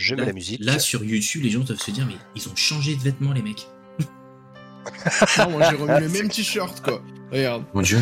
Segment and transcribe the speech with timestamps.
[0.00, 0.64] Je mets Là- la musique.
[0.64, 3.42] Là, sur YouTube, les gens doivent se dire, mais ils ont changé de vêtements, les
[3.42, 3.66] mecs.
[5.38, 7.02] Non, moi j'ai remis le même t-shirt quoi.
[7.30, 7.64] Regarde.
[7.74, 8.00] Mon dieu.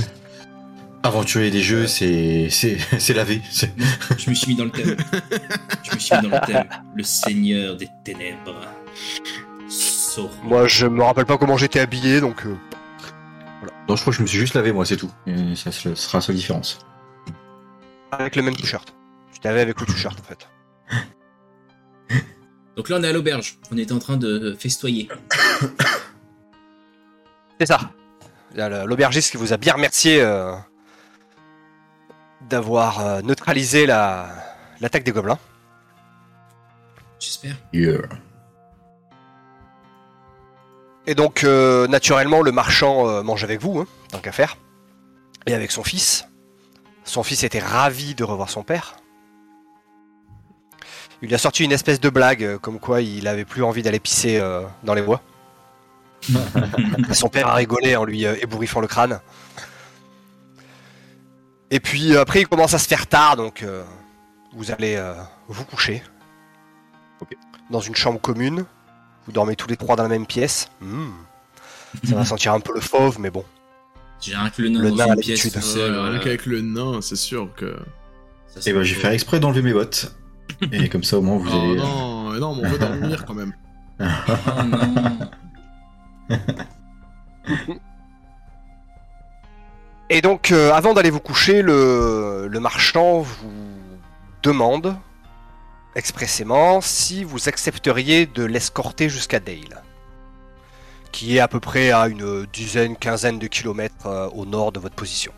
[1.02, 2.48] Aventurier des jeux, c'est.
[2.50, 3.42] C'est c'est lavé.
[3.50, 3.72] C'est-
[4.16, 4.96] Je me suis mis dans le thème.
[5.82, 6.68] Je me suis mis dans le thème.
[6.94, 8.60] Le seigneur des ténèbres.
[9.68, 10.30] Sauron.
[10.44, 12.46] Moi, je me rappelle pas comment j'étais habillé, donc.
[12.46, 12.54] euh,
[13.88, 15.10] Non, je crois que je me suis juste lavé, moi, c'est tout.
[15.26, 16.78] Et ça sera la seule différence.
[18.12, 18.94] avec le même t-shirt.
[19.32, 20.48] Tu t'avais avec le t-shirt en fait.
[22.78, 23.58] Donc là, on est à l'auberge.
[23.72, 25.08] On était en train de festoyer.
[27.58, 27.80] C'est ça.
[28.54, 30.54] L'aubergiste qui vous a bien remercié euh,
[32.48, 34.28] d'avoir euh, neutralisé la
[34.80, 35.40] l'attaque des gobelins.
[37.18, 37.56] J'espère.
[37.72, 37.98] Yeah.
[41.08, 44.56] Et donc, euh, naturellement, le marchand mange avec vous, hein, tant qu'à faire.
[45.46, 46.28] Et avec son fils.
[47.02, 48.98] Son fils était ravi de revoir son père.
[51.22, 53.82] Il lui a sorti une espèce de blague, euh, comme quoi il avait plus envie
[53.82, 55.20] d'aller pisser euh, dans les bois.
[57.12, 59.20] Son père a rigolé en lui euh, ébouriffant le crâne.
[61.70, 63.84] Et puis après, il commence à se faire tard, donc euh,
[64.54, 65.14] vous allez euh,
[65.48, 66.02] vous coucher.
[67.70, 68.64] Dans une chambre commune.
[69.26, 70.70] Vous dormez tous les trois dans la même pièce.
[70.80, 71.10] Hmm.
[72.04, 73.44] Ça va sentir un peu le fauve, mais bon.
[74.20, 77.50] J'ai rien que le nain Le dans nain une pièce qu'avec le nain, c'est sûr
[77.54, 77.76] que.
[78.46, 80.14] Ça, Et c'est bah, j'ai fait exprès d'enlever mes bottes.
[80.72, 81.76] Et comme ça, au moins, vous Oh allez.
[81.76, 83.52] non, non, mais on veut dormir quand même.
[84.00, 84.04] Oh.
[90.10, 93.50] Et donc, euh, avant d'aller vous coucher, le, le marchand vous
[94.42, 94.96] demande
[95.94, 99.82] expressément si vous accepteriez de l'escorter jusqu'à Dale,
[101.12, 104.80] qui est à peu près à une dizaine, quinzaine de kilomètres euh, au nord de
[104.80, 105.32] votre position.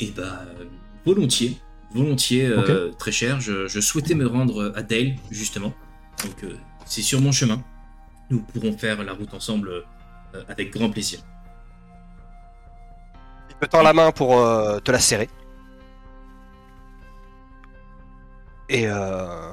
[0.00, 0.64] Et bah, euh,
[1.06, 1.58] volontiers.
[1.94, 3.40] Volontiers, euh, très cher.
[3.40, 5.72] Je, je souhaitais me rendre à Dale, justement.
[6.24, 6.56] Donc, euh,
[6.86, 7.62] c'est sur mon chemin.
[8.30, 9.70] Nous pourrons faire la route ensemble
[10.34, 11.20] euh, avec grand plaisir.
[13.50, 15.28] Il te tend la main pour euh, te la serrer.
[18.68, 19.52] Et euh,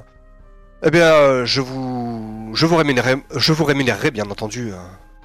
[0.83, 4.77] eh bien, euh, je vous, je vous rémunérerai, je vous rémunérerai bien entendu euh,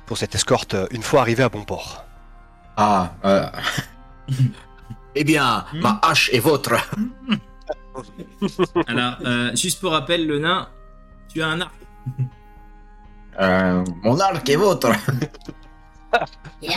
[0.06, 2.04] pour cette escorte euh, une fois arrivé à bon port.
[2.76, 3.46] Ah, euh,
[5.14, 6.74] Eh bien, ma hache est vôtre.
[8.86, 10.68] Alors, euh, juste pour rappel, le nain,
[11.32, 11.74] tu as un arc.
[13.40, 14.58] euh, mon arc est est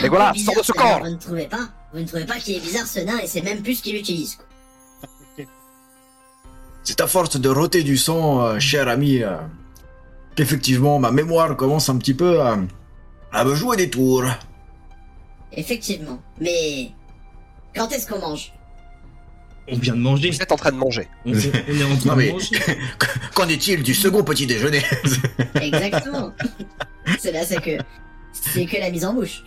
[0.02, 1.00] Mais voilà, sors de ce corps.
[1.00, 3.42] Vous ne trouvez pas Vous ne trouvez pas qu'il est bizarre ce nain et c'est
[3.42, 4.44] même plus ce qu'il utilise quoi.
[6.84, 9.36] C'est à force de roter du sang, euh, cher ami, euh,
[10.34, 12.56] qu'effectivement ma mémoire commence un petit peu à,
[13.30, 14.24] à me jouer des tours.
[15.52, 16.18] Effectivement.
[16.40, 16.92] Mais
[17.78, 18.52] quand est-ce qu'on mange?
[19.70, 20.30] On vient de manger.
[20.30, 21.08] Vous êtes en train de manger.
[21.26, 22.56] On, est en train Non, de mais- manger.
[23.34, 24.82] Qu'en est-il du second petit déjeuner?
[25.60, 26.32] Exactement.
[27.18, 27.78] c'est là, c'est que
[28.32, 29.44] c'est que la mise en bouche.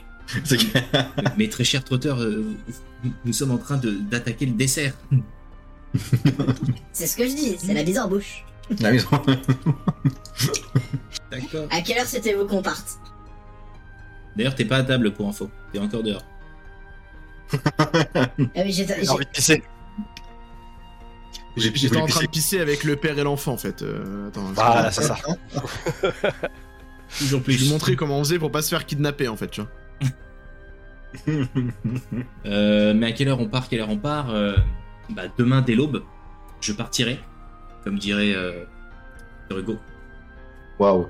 [0.47, 0.55] Que-
[1.37, 2.45] Mais très cher trotteur, euh,
[3.25, 4.93] nous- sommes en train de- d'attaquer le dessert.
[6.93, 8.45] C'est ce que je dis, c'est la mise en bouche.
[8.79, 9.09] La maison.
[11.31, 11.67] D'accord.
[11.71, 12.99] À quelle heure c'était-vous qu'on parte?
[14.37, 15.49] D'ailleurs, t'es pas à table pour info.
[15.73, 16.23] T'es encore dehors.
[17.75, 19.07] Ah oui, j'étais.
[19.09, 19.63] Envie de pisser.
[21.57, 23.81] J'ai J'étais en train de pisser avec le père et l'enfant en fait.
[23.81, 25.17] Euh, attends, Voilà, c'est ça.
[27.19, 27.59] Toujours Je plus.
[27.61, 29.69] lui montrer comment on faisait pour pas se faire kidnapper en fait, tu vois.
[32.45, 34.55] Euh, mais à quelle heure on part Quelle heure on part Euh,
[35.09, 36.03] Bah demain dès l'aube,
[36.61, 37.19] je partirai,
[37.83, 38.63] comme dirait euh,
[39.51, 39.75] Hugo.
[40.79, 41.09] Waouh.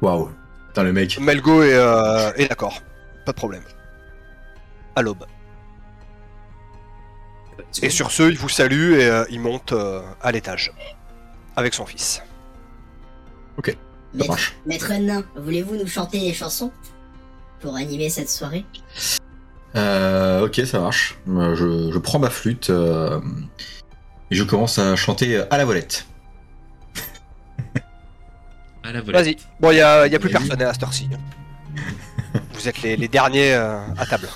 [0.00, 0.30] Waouh.
[0.68, 1.18] Putain, le mec.
[1.20, 2.80] Melgo est, euh, est d'accord.
[3.26, 3.62] Pas de problème.
[4.96, 5.24] À l'aube.
[7.82, 10.72] Et sur ce, il vous salue et euh, il monte euh, à l'étage.
[11.56, 12.22] Avec son fils.
[14.14, 14.54] Maître, marche.
[14.66, 16.70] Maître Nain, voulez-vous nous chanter des chansons
[17.60, 18.66] pour animer cette soirée?
[19.74, 21.18] Euh, ok, ça marche.
[21.26, 23.20] Je, je prends ma flûte euh,
[24.30, 26.06] et je commence à chanter à la volette.
[28.84, 29.12] À la volée.
[29.16, 29.36] Vas-y.
[29.60, 31.08] Bon, il y a, y a plus personne à cette heure-ci.
[32.52, 34.28] Vous êtes les, les derniers euh, à table.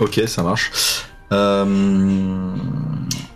[0.00, 1.04] Ok, ça marche.
[1.32, 2.56] Euh,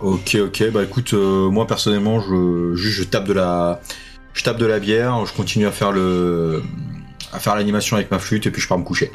[0.01, 0.71] ok, ok.
[0.73, 3.81] Bah écoute, euh, moi personnellement, je je tape de la,
[4.33, 5.27] je tape de la bière.
[5.27, 6.63] Je continue à faire le,
[7.33, 9.13] à faire l'animation avec ma flûte et puis je pars me coucher.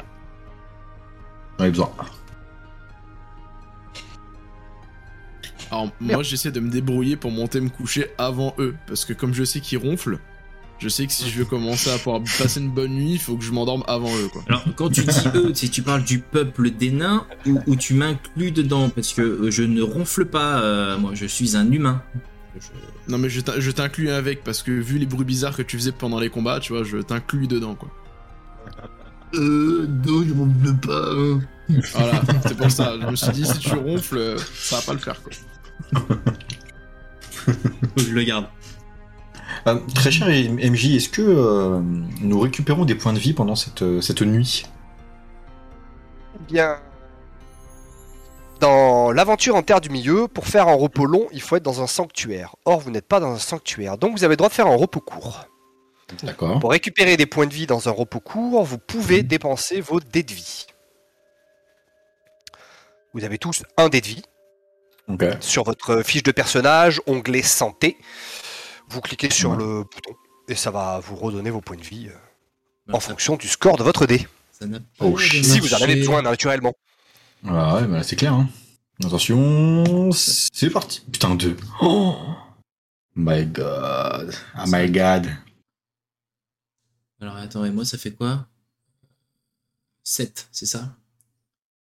[1.58, 1.90] J'en ai besoin.
[5.70, 9.34] Alors moi j'essaie de me débrouiller pour monter me coucher avant eux, parce que comme
[9.34, 10.18] je sais qu'ils ronflent,
[10.80, 13.36] je sais que si je veux commencer à pouvoir passer une bonne nuit, il faut
[13.36, 14.42] que je m'endorme avant eux quoi.
[14.48, 17.94] Alors quand tu dis eux, si tu parles du peuple des nains ou, ou tu
[17.94, 22.02] m'inclus dedans parce que euh, je ne ronfle pas, euh, moi je suis un humain.
[23.08, 25.76] Non, mais je t'in- je t'inclus avec parce que vu les bruits bizarres que tu
[25.76, 27.88] faisais pendant les combats, tu vois, je t'inclus dedans, quoi.
[29.34, 31.10] Euh, non, je m'en veux pas.
[31.12, 31.40] hein.
[31.94, 32.94] Voilà, c'est pour ça.
[33.00, 35.32] Je me suis dit, si tu ronfles, euh, ça va pas le faire, quoi.
[37.96, 38.46] Je le garde.
[39.66, 41.80] Euh, très cher MJ, est-ce que euh,
[42.20, 44.64] nous récupérons des points de vie pendant cette, euh, cette nuit?
[46.48, 46.78] Bien.
[48.60, 51.82] Dans l'aventure en terre du milieu, pour faire un repos long, il faut être dans
[51.82, 52.56] un sanctuaire.
[52.64, 54.76] Or, vous n'êtes pas dans un sanctuaire, donc vous avez le droit de faire un
[54.76, 55.46] repos court.
[56.22, 56.58] D'accord.
[56.58, 60.22] Pour récupérer des points de vie dans un repos court, vous pouvez dépenser vos dés
[60.22, 60.66] de vie.
[63.14, 64.22] Vous avez tous un dé de vie.
[65.40, 67.96] Sur votre fiche de personnage, onglet santé,
[68.90, 69.56] vous cliquez sur Ouais.
[69.58, 70.14] le bouton
[70.48, 72.14] et ça va vous redonner vos points de vie euh,
[72.86, 74.26] Bah, en ça- fonction du score de votre dé.
[74.52, 75.18] Ça n'a pas Oh.
[75.18, 76.74] Si vous en avez besoin naturellement.
[77.46, 78.34] Ah ouais, bah là, c'est clair.
[78.34, 78.48] Hein.
[79.02, 81.00] Attention, c'est parti.
[81.10, 81.56] Putain, deux.
[81.80, 82.16] Oh
[83.16, 84.34] my god.
[84.58, 85.26] Oh my god.
[87.20, 88.46] Alors attends, et moi ça fait quoi?
[90.04, 90.96] 7, c'est ça?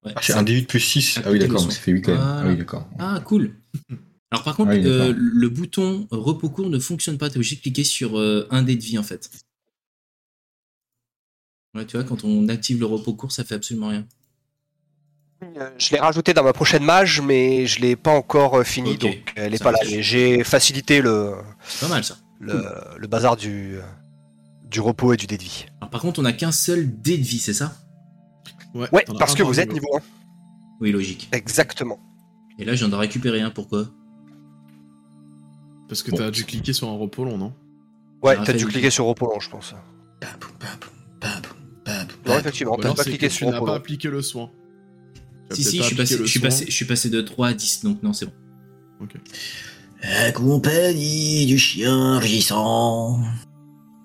[0.05, 1.21] Ouais, Ah, c'est un D8 plus 6.
[1.25, 2.21] Ah oui, d'accord, ça fait 8 quand même.
[2.21, 2.87] Ah oui, d'accord.
[2.99, 3.55] Ah, cool.
[4.33, 4.85] Alors par contre, d'accord.
[4.91, 7.31] euh, le bouton repos court ne fonctionne pas.
[7.31, 9.31] T'es obligé de cliquer sur euh, un dé de vie en fait.
[11.75, 14.07] Ouais, tu vois, quand on active le repos court, ça fait absolument rien.
[15.59, 19.33] Euh, Je l'ai rajouté dans ma prochaine mage, mais je l'ai pas encore fini, donc
[19.37, 19.79] elle est Ça pas là.
[19.85, 21.35] j'ai facilité le,
[21.67, 22.17] C'est pas mal ça.
[22.41, 22.65] le,
[22.99, 23.77] le bazar du,
[24.65, 25.67] du repos et du dé de vie.
[25.81, 27.77] Alors par contre, on n'a qu'un seul dé de vie, c'est ça?
[28.75, 29.87] Ouais, as parce que vous êtes niveau.
[29.87, 30.03] niveau 1.
[30.81, 31.29] Oui, logique.
[31.33, 31.99] Exactement.
[32.59, 33.87] Et là, je viens de récupérer un, pourquoi?
[35.89, 36.17] Parce que Bon.
[36.19, 37.53] t'as dû cliquer sur un repos long, non
[38.23, 39.75] Ouais, Ah, t'as dû cliquer sur repos long, je pense.
[42.27, 43.79] Non, effectivement, t'as pas cliqué sur n'as repos pas long.
[43.79, 44.51] appliqué le soin.
[45.53, 46.49] Si, si, pas je suis, passé, le je, suis soin.
[46.49, 48.33] passé, je suis passé de 3 à 10, donc non, c'est bon.
[50.03, 53.19] Accompagné du chien rugissant.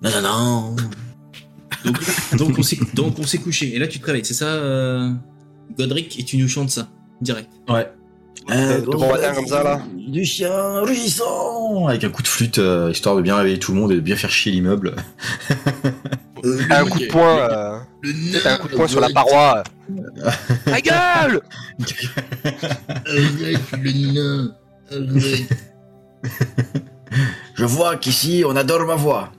[0.02, 0.76] Non, non, non.
[1.84, 1.98] Donc,
[2.36, 3.74] donc on s'est donc on s'est couché.
[3.74, 5.12] Et là, tu te réveilles, c'est ça, euh,
[5.76, 6.88] Godric Et tu nous chantes ça,
[7.20, 7.50] direct.
[7.68, 7.90] Ouais.
[8.48, 9.80] De bon matin comme ça, là.
[9.96, 11.86] Du chien rugissant.
[11.86, 14.00] Avec un coup de flûte, euh, histoire de bien réveiller tout le monde et de
[14.00, 14.96] bien faire chier l'immeuble.
[16.70, 17.78] Un coup de poing, euh,
[18.42, 19.62] t'as un coup de poing sur la paroi.
[20.18, 20.30] euh.
[20.64, 21.40] Ta gueule
[23.06, 24.52] Arrête le nain.
[24.90, 25.52] Arrête.
[27.54, 29.30] Je vois qu'ici, on adore ma voix.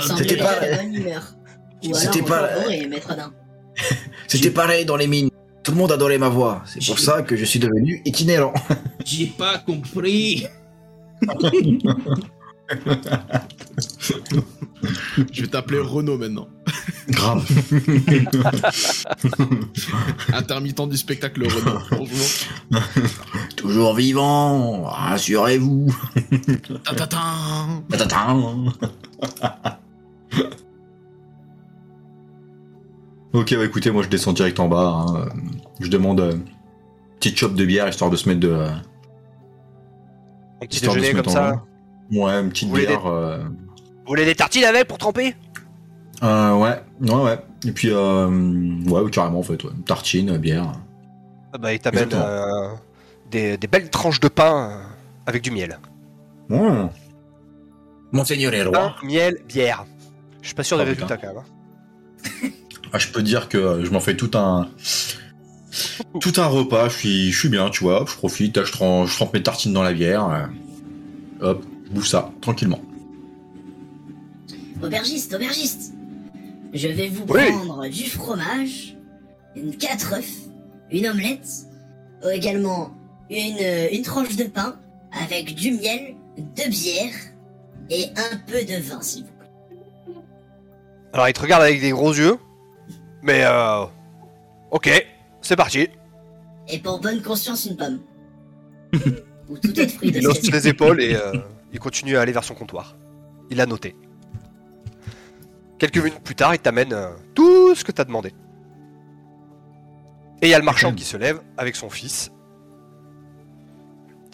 [0.00, 0.58] Sans C'était pas-.
[4.26, 5.30] C'était pareil dans les mines.
[5.66, 6.62] Tout le monde adorait ma voix.
[6.64, 8.54] C'est pour ça que je suis devenu itinérant.
[9.04, 10.46] J'ai pas compris
[15.32, 16.46] Je vais t'appeler Renault maintenant.
[17.08, 17.44] Grave.
[20.32, 21.80] Intermittent du spectacle Renault.
[21.90, 22.26] Bonjour.
[23.56, 25.92] Toujours vivant, rassurez-vous.
[26.84, 27.18] Ta-ta-ta.
[27.90, 28.36] Ta-ta-ta.
[33.40, 35.04] Ok, bah écoutez, moi je descends direct en bas.
[35.08, 35.28] hein.
[35.80, 36.36] Je demande euh,
[37.18, 38.48] petite chope de bière histoire de se mettre de.
[38.50, 38.68] euh,
[40.62, 41.64] Un petit histoire de déjeuner se comme mettre en ça.
[42.12, 43.06] Ouais, une petite Vous bière.
[43.06, 45.34] euh, Vous voulez des tartines avec pour tremper?
[46.22, 47.38] Euh, ouais, ouais, ouais.
[47.66, 48.28] Et puis, euh,
[48.86, 49.70] ouais, carrément en fait, ouais.
[49.84, 50.72] Tartine, bière.
[51.52, 52.68] Ah Bah, il t'amène euh,
[53.30, 54.82] des, des belles tranches de pain euh,
[55.26, 55.78] avec du miel.
[56.48, 56.86] Ouais.
[58.12, 58.94] Monseigneur est Pain, roi.
[59.02, 59.84] miel, bière.
[60.40, 61.06] Je suis pas sûr des Oh, putain.
[61.06, 61.42] résultats quand même.
[61.42, 62.50] hein.
[62.92, 64.68] Ah, je peux te dire que euh, je m'en fais tout un.
[66.20, 69.14] Tout un repas, je suis, je suis bien, tu vois, je profite, je trempe, je
[69.14, 72.80] trempe mes tartines dans la bière, euh, hop, je bouffe ça, tranquillement.
[74.82, 75.92] Aubergiste, aubergiste.
[76.72, 77.46] Je vais vous Oui.
[77.50, 78.96] prendre du fromage,
[79.54, 80.32] une quatre œufs,
[80.90, 81.48] une omelette,
[82.32, 82.92] également
[83.28, 84.76] une, euh, une tranche de pain
[85.12, 87.12] avec du miel, de bière
[87.90, 90.14] et un peu de vin, s'il vous plaît.
[91.12, 92.36] Alors, il te regarde avec des gros yeux.
[93.26, 93.84] Mais, euh.
[94.70, 94.88] Ok,
[95.42, 95.88] c'est parti.
[96.68, 98.00] Et pour bonne conscience, une pomme.
[99.48, 101.32] ou tout autre fruit de Il hausse les épaules et euh,
[101.72, 102.96] il continue à aller vers son comptoir.
[103.50, 103.96] Il a noté.
[105.78, 108.32] Quelques minutes plus tard, il t'amène euh, tout ce que t'as demandé.
[110.40, 112.30] Et il y a le marchand qui se lève avec son fils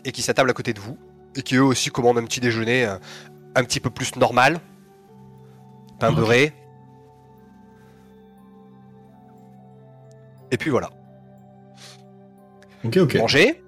[0.05, 0.99] et qui s'attable à côté de vous
[1.37, 2.97] et qui eux aussi commande un petit déjeuner euh,
[3.55, 4.61] un petit peu plus normal.
[5.99, 6.53] Pain beurré.
[10.53, 10.91] Et puis voilà.
[12.85, 13.15] Ok, ok.
[13.17, 13.65] manger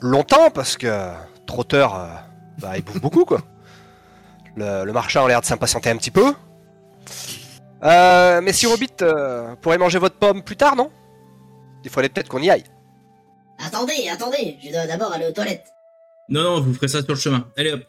[0.00, 1.10] longtemps parce que
[1.46, 2.06] trotteur, euh,
[2.58, 3.42] bah, il bouffe beaucoup quoi.
[4.56, 6.32] Le, le marchand a l'air de s'impatienter un petit peu.
[7.84, 10.90] Euh, mais si Robit euh, pourrait manger votre pomme plus tard, non?
[11.84, 12.64] Il faudrait peut-être qu'on y aille.
[13.64, 15.66] Attendez, attendez, je dois d'abord aller aux toilettes.
[16.28, 17.48] Non, non, vous ferez ça sur le chemin.
[17.56, 17.82] Allez hop.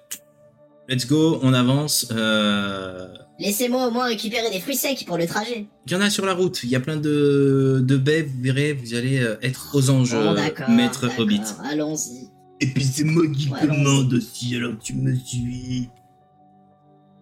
[0.88, 2.08] Let's go, on avance.
[2.12, 3.08] Euh...
[3.40, 5.68] Laissez-moi au moins récupérer des fruits secs pour le trajet.
[5.88, 6.60] Il y en a sur la route.
[6.64, 8.24] Il y a plein de, de baies.
[8.24, 10.70] Vous verrez, vous allez euh, être aux anges, Bon, euh, d'accord.
[10.70, 11.42] maître Hobbit.
[11.64, 12.28] Allons-y.
[12.62, 15.90] Et puis c'est moi qui Ouais, commande aussi, alors tu me suis.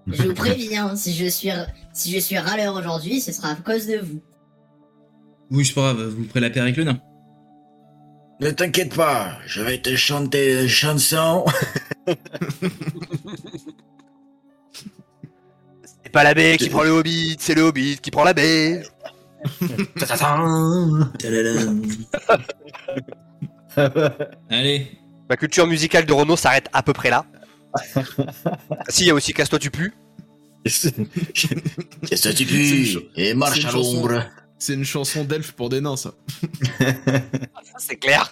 [0.08, 1.50] Je vous préviens, si je suis,
[1.94, 4.22] si je suis râleur aujourd'hui, ce sera à cause de vous.
[5.52, 7.00] Oui, c'est pas grave, vous ferez la paix avec le nain.
[8.42, 11.46] Ne t'inquiète pas, je vais te chanter une chanson.
[16.08, 18.82] C'est pas la baie qui prend le hobbit, c'est le hobbit qui prend la baie.
[24.50, 24.88] Allez,
[25.30, 27.26] Ma culture musicale de Renault s'arrête à peu près là.
[28.88, 29.92] si, il y a aussi Casse-toi tu pues.
[30.64, 33.94] Que tu C'est une dis ch- Et marche à chanson.
[34.08, 34.24] l'ombre.
[34.58, 36.14] C'est une chanson d'elfe pour des nains, ça.
[37.78, 38.32] C'est clair.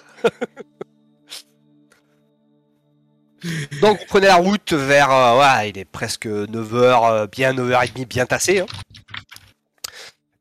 [3.82, 5.12] Donc vous prenez la route vers...
[5.12, 8.60] euh, ouais, il est presque 9h, bien 9h30, bien tassé.
[8.60, 8.66] hein.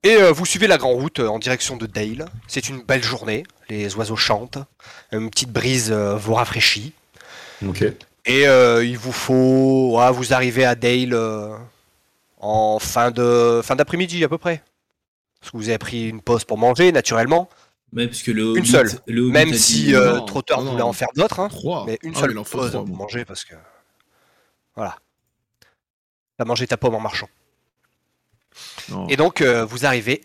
[0.02, 2.26] Et euh, vous suivez la grande route euh, en direction de Dale.
[2.46, 4.58] C'est une belle journée, les oiseaux chantent,
[5.12, 6.92] une petite brise euh, vous rafraîchit.
[7.66, 7.82] Ok.
[8.26, 9.96] Et euh, il vous faut...
[9.98, 11.56] ouais, vous arrivez à Dale euh,
[12.38, 14.62] en fin de fin d'après-midi à peu près.
[15.40, 17.48] Parce que vous avez pris une pause pour manger, naturellement.
[17.94, 18.88] Ouais, parce que le Hobbit, seule.
[19.06, 20.88] le Hobbit Même si dit- euh, non, Trotter non, voulait non.
[20.88, 21.40] en faire d'autres.
[21.40, 21.48] hein.
[21.48, 21.84] Trois.
[21.86, 23.54] Mais une Ah, seule il pause pour manger parce que.
[24.76, 24.96] Voilà.
[26.36, 27.28] T'as mangé ta pomme en marchant.
[28.90, 29.06] Non.
[29.08, 30.20] Et donc, euh, vous arrivez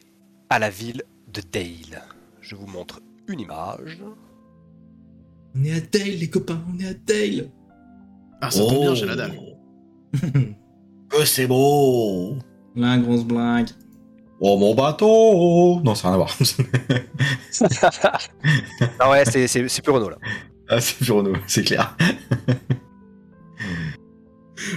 [0.49, 2.03] à la ville de Dale.
[2.41, 3.99] Je vous montre une image.
[5.55, 7.49] On est à Dale, les copains, on est à Dale.
[8.41, 9.37] Ah, ça tombe bien, j'ai la dalle.
[11.09, 12.37] Que c'est beau.
[12.75, 13.69] La grosse blague.
[14.41, 16.37] Oh mon bateau Non, ça n'a rien à voir.
[18.99, 20.17] Ah ouais, c'est- c'est c'est plus Renault là.
[20.69, 21.95] ah, c'est pour nous, c'est clair.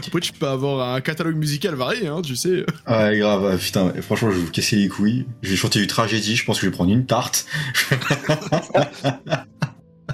[0.06, 2.64] Après, tu peux avoir un catalogue musical varié, hein, tu sais.
[2.88, 5.26] Ouais, grave, putain, franchement, je vais vous casser les couilles.
[5.42, 7.46] Je vais chanter du tragédie, je pense que je vais prendre une tarte.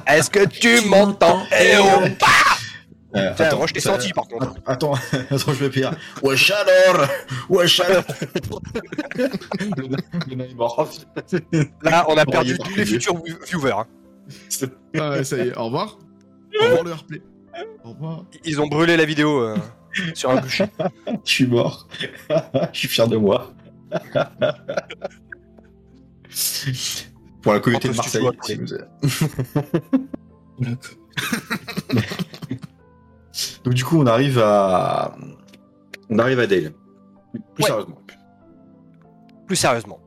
[0.07, 1.43] Est-ce que tu m'entends?
[1.61, 2.01] Eh oh
[3.17, 4.55] Euh, Tiens, attends, je t'ai senti par contre.
[4.67, 4.93] Attends,
[5.31, 5.89] attends, je vais payer.
[6.23, 7.09] Wesh alors
[7.49, 8.05] Wesh alors
[10.29, 10.89] Le nain est mort.
[11.83, 13.73] Là, on a Oh, perdu tous les futurs vi- viewers.
[13.73, 13.87] hein.
[14.99, 15.99] Ah ouais, ça y est, au revoir.
[16.61, 17.23] Au revoir le replay.
[17.85, 18.25] Au revoir.
[18.45, 19.57] Ils ont brûlé la vidéo euh,
[20.15, 20.67] sur un bûcher.
[21.25, 21.89] Je suis mort.
[22.73, 23.53] je suis fier de moi.
[27.41, 28.29] Pour la communauté de Marseille.
[33.69, 35.15] Donc du coup, on arrive à,
[36.09, 36.73] on arrive à Dale.
[37.55, 37.67] Plus Ouais.
[37.67, 37.99] sérieusement.
[39.47, 40.01] Plus sérieusement.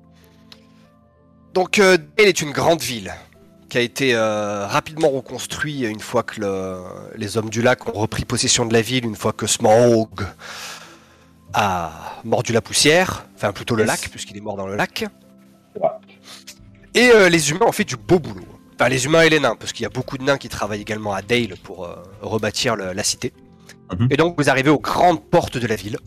[1.54, 3.14] Donc, euh, Dale est une grande ville
[3.70, 6.82] qui a été euh, rapidement reconstruite une fois que le-
[7.18, 10.10] les hommes du lac ont repris possession de la ville, une fois que Smaug
[11.54, 11.92] a
[12.24, 15.06] mordu la poussière, enfin plutôt le lac, puisqu'il est mort dans le lac.
[15.80, 15.88] Ouais.
[16.96, 18.42] Et euh, les humains ont fait du beau boulot.
[18.74, 20.82] Enfin, les humains et les nains, parce qu'il y a beaucoup de nains qui travaillent
[20.82, 23.32] également à Dale pour euh, rebâtir le- la cité.
[23.98, 24.08] Mhm.
[24.10, 25.98] Et donc, vous arrivez aux grandes portes de la ville.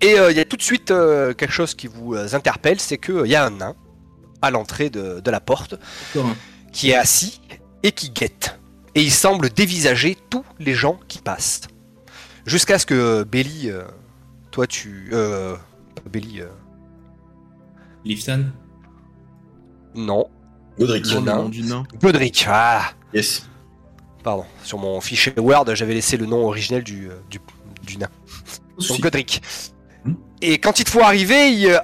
[0.00, 2.78] Et euh, il y a tout de suite euh, quelque chose qui vous euh, interpelle,
[2.80, 3.74] c'est qu'il y a un nain
[4.42, 5.74] à l'entrée de, de la porte
[6.72, 7.40] qui est assis
[7.82, 8.58] et qui guette.
[8.94, 11.62] Et il semble dévisager tous les gens qui passent.
[12.46, 13.82] Jusqu'à ce que Belly, euh,
[14.52, 15.08] toi tu...
[15.12, 15.56] Euh,
[16.08, 16.46] Belly, euh,
[18.04, 18.44] Liftan
[19.94, 20.28] non,
[20.78, 21.06] Godric.
[21.06, 21.36] Le Le nain.
[21.36, 21.82] nom du nain.
[22.00, 22.82] Godric, ah
[23.12, 23.48] Yes.
[24.22, 27.38] Pardon, sur mon fichier Word, j'avais laissé le nom originel du, euh, du,
[27.86, 28.08] du nain.
[28.88, 29.40] Donc Godric.
[30.04, 30.14] Hmm.
[30.42, 31.78] Et quand il te faut arriver, il, euh,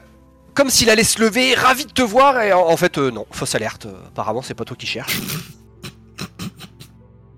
[0.53, 3.27] comme s'il allait se lever, ravi de te voir, et en, en fait, euh, non,
[3.31, 3.87] fausse alerte.
[3.87, 5.21] euh, apparemment, c'est pas toi qui cherches.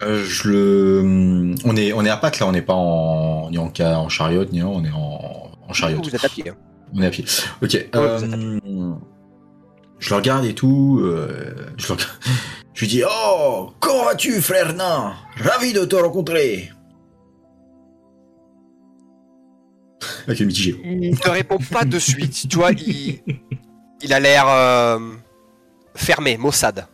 [0.02, 3.56] Euh, je le, on est, on est à pattes là, on n'est pas en, ni
[3.56, 6.00] en, ca- en chariot ni en, on est en, en chariot.
[6.02, 6.50] Vous êtes à pied.
[6.50, 6.54] hein.
[6.94, 7.24] On est à pied.
[7.62, 7.88] Ok.
[7.94, 8.94] euh,
[9.98, 11.00] je le regarde et tout.
[11.02, 12.10] euh, je, le regarde-
[12.74, 15.14] Je lui dis Oh Comment vas-tu, frère nain?
[15.38, 16.70] Ravi de te rencontrer
[20.26, 20.78] le mitigé.
[20.84, 22.46] Il te répond pas de suite.
[22.48, 23.20] Tu vois, il,
[24.02, 24.98] il a l'air euh,
[25.94, 26.86] fermé, maussade.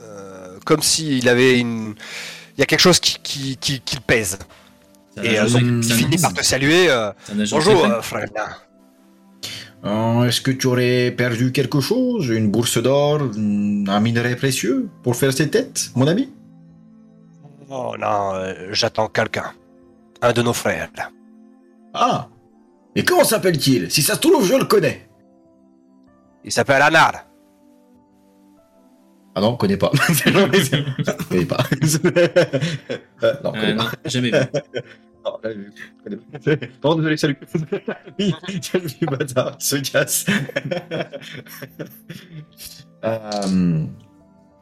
[0.00, 1.94] Euh, comme s'il avait une.
[2.56, 4.38] Il y a quelque chose qui, qui, qui, qui le pèse.
[5.22, 6.90] Et euh, donc, il finit par te saluer.
[6.90, 7.10] euh,
[7.50, 8.28] Bonjour, euh, frère.
[8.34, 8.48] nain.
[9.84, 15.14] Euh, Est-ce que tu aurais perdu quelque chose Une bourse d'or Un minerai précieux Pour
[15.16, 16.32] faire ces têtes, mon ami?
[17.68, 19.52] Oh non, euh, j'attends quelqu'un.
[20.22, 20.90] Un de nos frères.
[21.92, 22.28] Ah
[22.96, 23.90] Et comment s'appelle-t-il?
[23.90, 25.06] Si ça se trouve, je le connais.
[26.44, 27.26] Il s'appelle Anar.
[29.34, 29.90] Ah non, connais pas.
[31.28, 31.58] connais pas.
[33.22, 33.90] Euh, non, Euh, connais non, pas.
[34.08, 34.38] jamais vu.
[35.24, 36.54] Non, là, je.
[36.80, 37.38] Pardon, désolé, salut.
[38.18, 40.24] oui, quel vieux bâtard, se casse.
[43.04, 43.84] euh,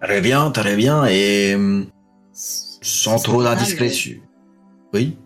[0.00, 1.85] très bien, très bien, et euh,
[2.33, 4.19] sans trop d'indiscrétion.
[4.92, 5.16] Oui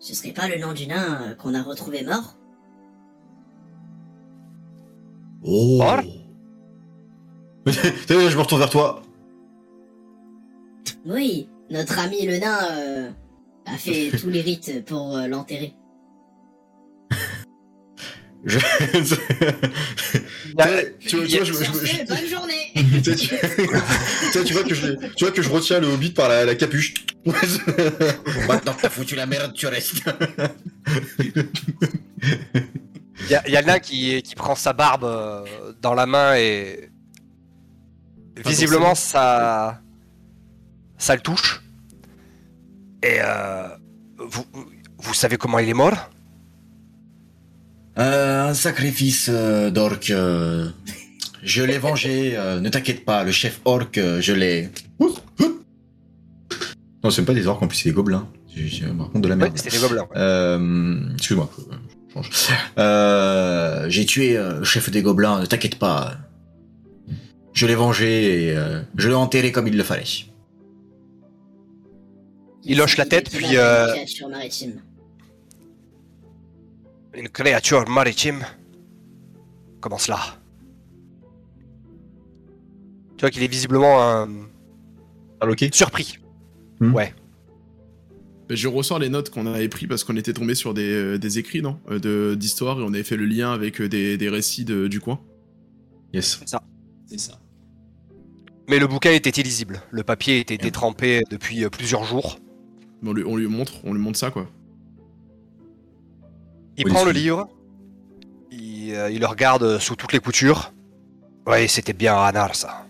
[0.00, 2.36] Ce serait pas le nom du nain euh, qu'on a retrouvé mort
[5.44, 5.80] Oh.
[7.66, 9.02] Je me retourne vers toi.
[11.04, 13.10] Oui, notre ami le nain euh,
[13.66, 15.74] a fait tous les rites pour euh, l'enterrer.
[18.44, 18.58] Je...
[20.58, 23.10] A- tu, vois, tu vois, je, bonne journée tu,
[24.54, 26.94] vois, tu- que je, tu vois que je retiens le hobbit par la, la capuche.
[28.46, 29.96] Maintenant que t'as foutu la merde, tu restes.
[33.18, 36.90] Il y, a qui prend sa barbe euh, dans la main et
[38.44, 39.80] visiblement ça
[40.98, 41.62] ça le touche.
[43.06, 43.68] Et euh,
[44.18, 44.44] vous,
[44.98, 46.10] vous savez comment il est mort?
[47.98, 50.10] Euh, un sacrifice euh, d'orc.
[50.10, 50.68] euh,
[51.42, 54.70] je l'ai vengé, ne t'inquiète pas, le chef orc, je l'ai.
[57.04, 58.26] Non, c'est pas des orcs en plus, c'est des gobelins.
[58.56, 59.52] Je, me compte de la merde.
[59.56, 60.06] c'était des gobelins.
[60.12, 61.14] ouais.
[61.14, 61.62] Excuse-moi, je
[62.08, 62.30] je change.
[62.78, 66.14] Euh, J'ai tué le chef des gobelins, ne t'inquiète pas.
[67.52, 68.56] Je l'ai vengé et
[68.96, 70.02] je l'ai enterré comme il le fallait.
[72.66, 74.82] Il hoche la tête, puis, euh, une créature maritime.
[77.14, 78.44] Une créature maritime
[79.80, 80.18] Comment cela?
[83.16, 84.26] Tu vois qu'il est visiblement euh,
[85.36, 85.70] Interloqué?
[85.72, 86.18] surpris.
[86.80, 87.12] Mais
[88.50, 91.38] je ressors les notes qu'on avait pris parce qu'on était tombé sur des, euh, des
[91.38, 91.80] écrits, non?
[91.90, 94.86] Euh, de D'histoire et on avait fait le lien avec euh, des, des récits de-
[94.86, 95.20] du coin.
[96.12, 96.40] Yes.
[97.08, 97.40] C'est ça.
[98.68, 99.80] Mais le bouquin était illisible.
[99.90, 102.38] Le papier était détrempé depuis euh, plusieurs jours.
[103.06, 104.46] On, lui, on lui montre, on lui montre ça quoi.
[106.76, 107.48] Il Oui, prend le livre,
[108.50, 110.72] il, euh, il le regarde sous toutes les coutures.
[111.46, 112.86] Oui, c'était bien Anar, ça.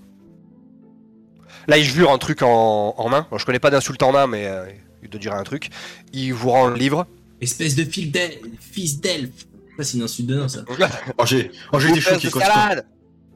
[1.68, 3.26] Là, il jure un truc en, en main.
[3.30, 4.64] Bon, je connais pas d'insulte en main, mais euh,
[5.02, 5.68] il doit dire un truc.
[6.12, 7.06] Il vous rend le livre.
[7.40, 9.46] Espèce de fil d'el- fils d'elfe.
[9.76, 10.64] Ça, c'est une insulte de nain, ça.
[11.18, 12.32] Oh, j'ai oh, j'ai été Bouffesse choqué de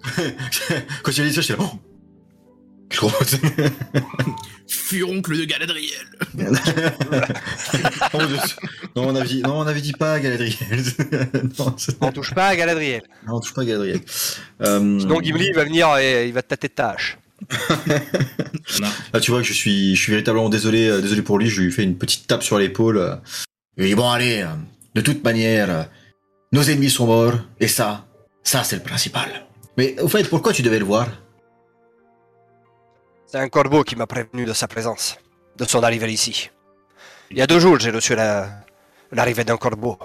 [1.03, 1.69] quand, a dit ça, j'étais là.
[1.73, 1.79] Oh
[4.69, 5.91] Furoncle de Galadriel
[8.97, 10.57] non, on avait dit, non, on avait dit pas Galadriel.
[11.59, 13.03] non, On touche pas à Galadriel.
[13.27, 14.01] non, on touche pas Galadriel.
[14.63, 17.19] Euh, Sinon, Gimli il va venir et il va te tâter de tâche.
[17.51, 21.39] On a- Là, tu vois que je suis, je suis véritablement désolé, euh, désolé pour
[21.39, 21.49] lui.
[21.49, 22.99] Je lui fais une petite tape sur l'épaule.
[22.99, 23.17] euh.
[23.77, 24.47] Il dit bon, allez, euh,
[24.95, 25.83] de toute manière, euh,
[26.53, 28.07] nos ennemis sont morts, et ça,
[28.43, 29.47] ça c'est le principal.
[29.79, 31.09] Mais au fait, pourquoi tu devais le voir?
[33.31, 35.17] C'est un corbeau qui m'a prévenu de sa présence,
[35.57, 36.51] de son arrivée ici.
[37.31, 38.49] Il y a deux jours, j'ai reçu la-
[39.13, 39.97] l'arrivée d'un corbeau.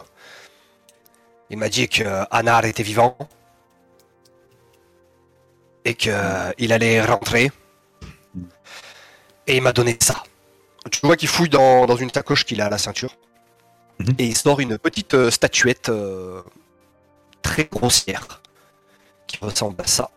[1.50, 3.18] Il m'a dit que Anar était vivant
[5.84, 7.52] et qu'il allait rentrer.
[9.48, 10.24] Et il m'a donné ça.
[10.92, 13.16] Tu vois qu'il fouille dans, dans une sacoche qu'il a à la ceinture.
[14.00, 14.16] Mhm.
[14.20, 16.44] Et il sort une petite euh, statuette euh,
[17.42, 18.42] très grossière
[19.26, 20.12] qui ressemble à ça.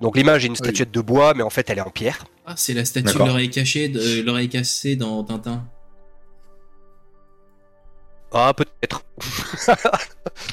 [0.00, 0.58] Donc l'image est une Oui.
[0.58, 2.24] statuette de bois, mais en fait elle est en pierre.
[2.44, 5.64] Ah, c'est la statue de l'oreille cachée, de euh, l'oreille cassée dans Tintin.
[8.32, 9.02] Ah peut-être.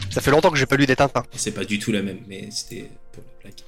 [0.10, 1.24] Ça fait longtemps que j'ai pas lu des Tintins.
[1.34, 3.64] C'est pas du tout la même, mais c'était pour la plaque.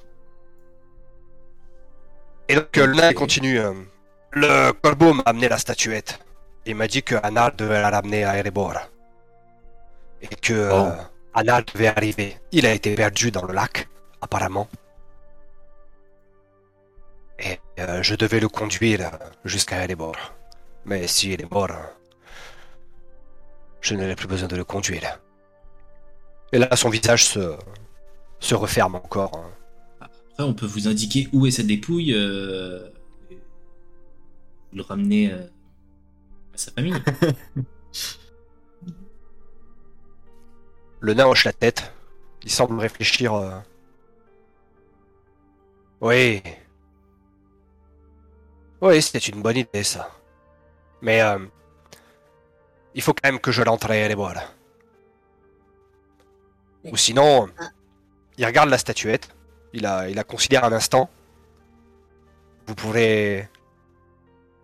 [2.47, 3.59] Et donc euh, le nain continue.
[3.59, 3.73] euh,
[4.31, 6.19] le corbeau m'a amené la statuette.
[6.65, 8.75] Il m'a dit que Anar devait la ramener à Erebor.
[10.21, 10.91] Et que euh,
[11.33, 12.37] Anar devait arriver.
[12.51, 13.87] Il a été perdu dans le lac,
[14.21, 14.67] apparemment.
[17.39, 20.15] Et euh, je devais le conduire euh, jusqu'à Erebor.
[20.85, 21.83] Mais si il est mort, euh,
[23.81, 25.19] je n'aurai plus besoin de le conduire.
[26.51, 27.55] Et là, son visage se,
[28.39, 29.31] se referme encore.
[29.37, 29.51] hein.
[30.01, 32.13] Après, on peut vous indiquer où est sa dépouille.
[32.13, 32.89] euh,
[34.71, 35.43] Vous le ramener euh,
[36.53, 36.93] à sa famille.
[40.99, 41.93] Le nain hoche la tête.
[42.43, 43.63] Il semble réfléchir.
[46.01, 46.41] Oui.
[48.85, 50.11] Oui, c'était une bonne idée, ça.
[51.01, 51.39] Mais euh,
[52.93, 54.53] il faut quand même que je l'entraîne à les boire.
[56.83, 57.49] Ou sinon,
[58.37, 59.27] il regarde la statuette.
[59.73, 61.09] Il la, il la considère un instant.
[62.67, 63.49] Vous pourrez.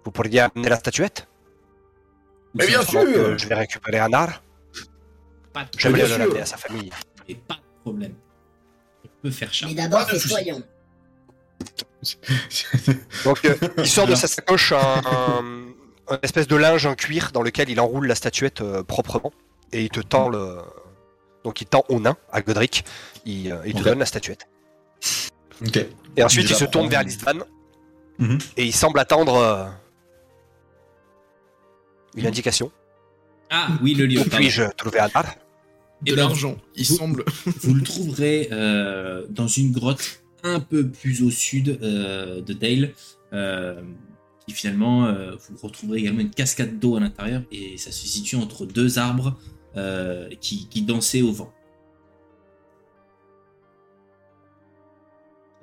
[0.03, 1.27] Vous pourriez amener la statuette?
[2.53, 3.01] Mais bien sûr
[3.39, 4.43] Je vais récupérer un art.
[5.51, 6.91] Pas de J'aimerais le l'amener à sa famille.
[7.27, 8.13] et pas de problème.
[9.03, 9.65] On peut faire ça.
[9.65, 10.27] Mais d'abord, souci.
[10.27, 10.63] nettoyons.
[13.25, 15.65] Donc euh, il sort de sa sacoche un, un-
[16.15, 19.31] un espèce de linge en cuir dans lequel il enroule la statuette euh, proprement
[19.71, 20.57] et il te tend le.
[21.43, 22.83] Donc il tend au nain, à Godric,
[23.25, 24.47] il, euh, il te donne la statuette.
[25.65, 25.85] Ok.
[26.17, 27.39] Et ensuite Il il se tourne vers Listvan
[28.19, 28.37] Mhm.
[28.57, 29.65] et il semble attendre euh,
[32.15, 32.71] une indication.
[33.49, 34.23] Ah oui, le lion.
[34.29, 35.25] Puis-je trouver Adar
[36.05, 37.25] Eh De ben, l'argent, il vous- semble.
[37.45, 42.93] Vous le trouverez euh, dans une grotte un peu plus au sud euh, de Dale.
[43.33, 43.81] euh,
[44.47, 48.35] qui finalement, euh, vous retrouverez également une cascade d'eau à l'intérieur et ça se situe
[48.37, 49.37] entre deux arbres
[49.77, 51.53] euh, qui, qui dansaient au vent.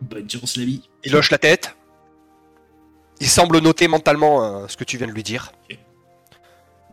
[0.01, 0.89] Bonne chance, l'ami.
[1.05, 1.77] Il hoche la tête.
[3.21, 5.51] Il semble noter mentalement euh, ce que tu viens de lui dire.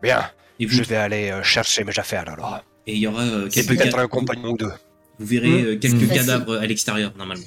[0.02, 2.62] Bien, Et vous, je vais aller euh, chercher mes affaires alors.
[2.88, 4.72] et il y aura euh, Et quelques peut-être un compagnon ou deux.
[5.20, 6.14] Vous verrez euh, quelques Mmh.
[6.14, 7.46] cadavres à l'extérieur normalement.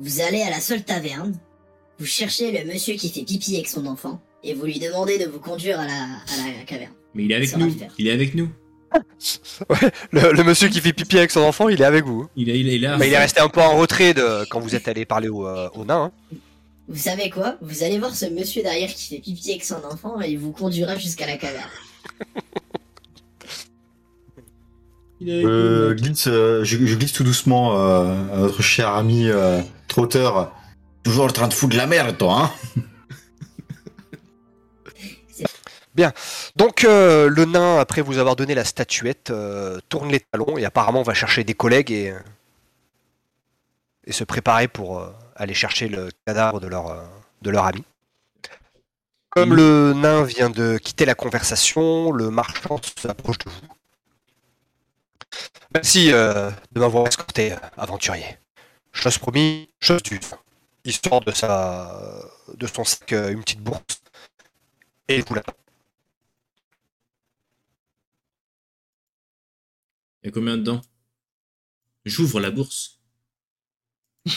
[0.00, 1.34] Vous allez à la seule taverne,
[1.98, 5.26] vous cherchez le monsieur qui fait pipi avec son enfant, et vous lui demandez de
[5.30, 6.92] vous conduire à la, à la caverne.
[7.14, 7.70] Mais il est avec Ça va nous.
[7.72, 7.94] le faire.
[7.98, 8.48] Il est avec nous.
[10.12, 12.28] Le, le monsieur qui fait pipi avec son enfant, il est avec vous.
[12.36, 12.98] Il est, il est là.
[12.98, 15.46] Mais il est resté un peu en retrait de quand vous êtes allé parler au,
[15.46, 16.12] euh, au nain.
[16.32, 16.36] hein.
[16.88, 17.56] Vous savez quoi?
[17.62, 20.52] Vous allez voir ce monsieur derrière qui fait pipi avec son enfant, et il vous
[20.52, 21.64] conduira jusqu'à la caverne.
[25.20, 28.88] Il est avec Euh, glisse, euh, je, je glisse tout doucement euh, à notre cher
[28.88, 29.60] ami euh,
[29.92, 30.52] trotteur.
[31.02, 32.50] Toujours en train de foutre de la merde, toi, hein
[36.56, 40.64] Donc euh, le nain, après vous avoir donné la statuette, euh, tourne les talons et
[40.64, 42.14] apparemment va chercher des collègues et,
[44.06, 47.02] et se préparer pour euh, aller chercher le cadavre de leur, euh,
[47.42, 47.84] de leur ami.
[49.30, 53.68] Comme le nain vient de quitter la conversation, le marchand s'approche de vous.
[55.74, 58.38] Merci euh, de m'avoir escorté, euh, aventurier.
[58.92, 60.20] Chose promis, chose due.
[60.84, 64.02] Il sort de, sa, de son sac euh, une petite bourse
[65.08, 65.42] et vous la
[70.22, 70.80] Il y a combien dedans?
[72.04, 73.00] J'ouvre la bourse.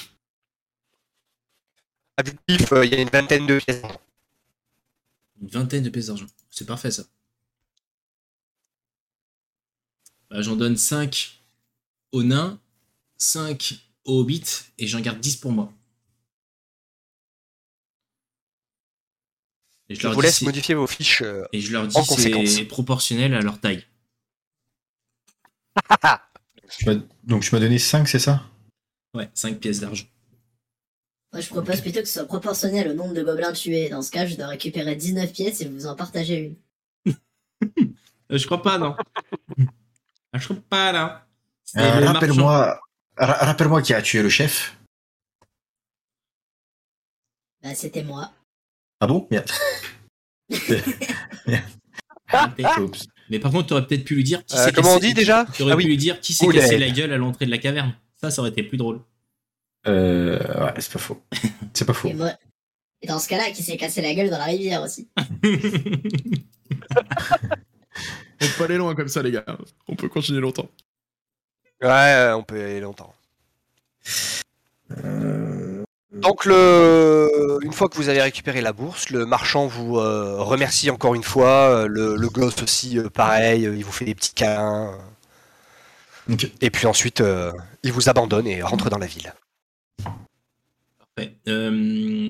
[2.18, 3.84] Additif, euh, il y a une vingtaine de pièces.
[5.41, 6.26] Une vingtaine de pièces d'argent.
[6.50, 7.04] C'est parfait ça.
[10.30, 11.39] Bah, j'en donne 5
[12.12, 12.60] aux nains,
[13.18, 14.44] 5 aux hobbits
[14.78, 15.72] et j'en garde 10 pour moi.
[19.89, 21.22] Et je Je leur vous dis laisse modifier vos fiches.
[21.22, 22.50] euh, et je leur dis conséquence.
[22.50, 23.86] c'est proportionnel à leur taille.
[26.70, 26.86] Tu
[27.24, 28.44] Donc tu m'as donné 5, c'est ça?
[29.13, 30.06] Ouais, 5 pièces d'argent.
[31.32, 33.89] Moi, je propose plutôt que ce soit proportionnel au nombre de gobelins tués.
[33.89, 36.56] Dans ce cas, je dois récupérer 19 pièces et vous en partagez
[37.06, 37.13] une.
[38.32, 38.96] Euh, je crois pas, non.
[40.34, 41.28] Je crois pas, là.
[41.78, 42.80] Euh, le Rappelle-moi ra-
[43.17, 44.78] rappelle-moi qui a tué le chef?
[47.63, 48.32] Bah, c'était moi.
[48.99, 49.28] Ah bon?
[49.32, 49.49] Merde.
[52.62, 52.82] marchand.
[52.84, 53.08] Oups.
[53.30, 55.13] Mais par contre, t'aurais peut-être pu lui dire qui Euh, c'est comment on cassé- dit
[55.15, 55.45] déjà?
[55.58, 55.89] T'aurais Ah pu oui.
[55.89, 57.95] lui dire qui s'est cassé la gueule à l'entrée de la caverne.
[58.21, 59.01] Ça, ça aurait été plus drôle.
[59.88, 61.21] Euh, ouais, c'est pas faux.
[61.73, 62.08] C'est pas faux.
[62.10, 62.32] Et moi.
[63.01, 65.10] Et dans ce cas-là, qui s'est cassé la gueule dans la rivière aussi.
[68.41, 69.45] On peut aller loin comme ça, les gars.
[69.88, 70.69] On peut continuer longtemps.
[71.86, 73.13] Ouais, on peut y aller longtemps.
[76.12, 77.60] Donc, le...
[77.62, 81.24] une fois que vous avez récupéré la bourse, le marchand vous euh, remercie encore une
[81.24, 81.69] fois.
[81.69, 84.98] euh, Le, le gosse aussi, euh, pareil, il vous fait des petits câlins.
[86.60, 87.52] Et puis ensuite, euh,
[87.84, 89.32] il vous abandonne et rentre dans la ville.
[91.15, 91.36] Parfait.
[91.48, 92.30] Euh,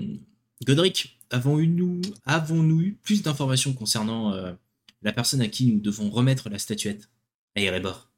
[0.65, 4.52] Godric, avons-nous avons eu plus d'informations concernant euh,
[5.02, 7.08] la personne à qui nous devons remettre la statuette
[7.56, 8.10] à Erebor?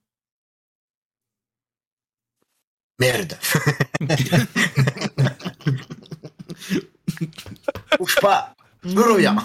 [3.00, 3.38] Merde.
[8.00, 8.56] Bouge pas.
[8.84, 9.36] Je reviens.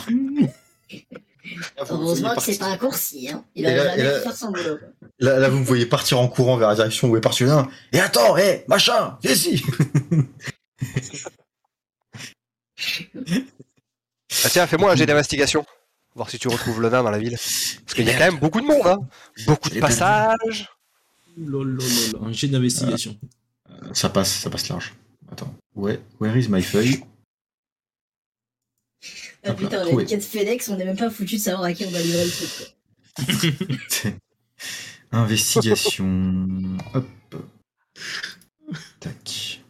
[1.78, 3.44] Heureusement que c'est pas un coursier, hein.
[3.54, 4.78] Il là- jamais là- pu faire son boulot.
[5.18, 7.50] Là, là, vous me voyez partir en courant vers la direction où est parti le
[7.50, 7.68] nain.
[7.92, 9.62] Et attends, hé, machin, viens ici.
[14.44, 15.64] Ah, tiens, fais-moi un jet d'investigation.
[16.14, 17.36] Voir si tu retrouves le nain dans la ville.
[17.36, 18.98] Parce qu'il y a quand même beaucoup de monde, hein.
[19.46, 20.68] Beaucoup de passages.
[21.38, 23.16] Un jet d'investigation.
[23.92, 24.94] Ça passe, ça passe large.
[25.30, 25.54] Attends.
[25.74, 27.04] Ouais, where is my feuille?
[29.44, 30.02] Ah putain, on a trouvé.
[30.04, 32.24] une quête FedEx, on est même pas foutu de savoir à qui on va livrer
[32.24, 32.50] le truc.
[34.02, 34.10] quoi.
[35.18, 36.78] Investigation.
[36.94, 37.06] Hop.
[39.00, 39.60] Tac.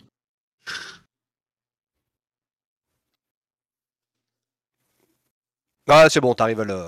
[5.88, 6.84] Ah, c'est bon, t'arrives à le...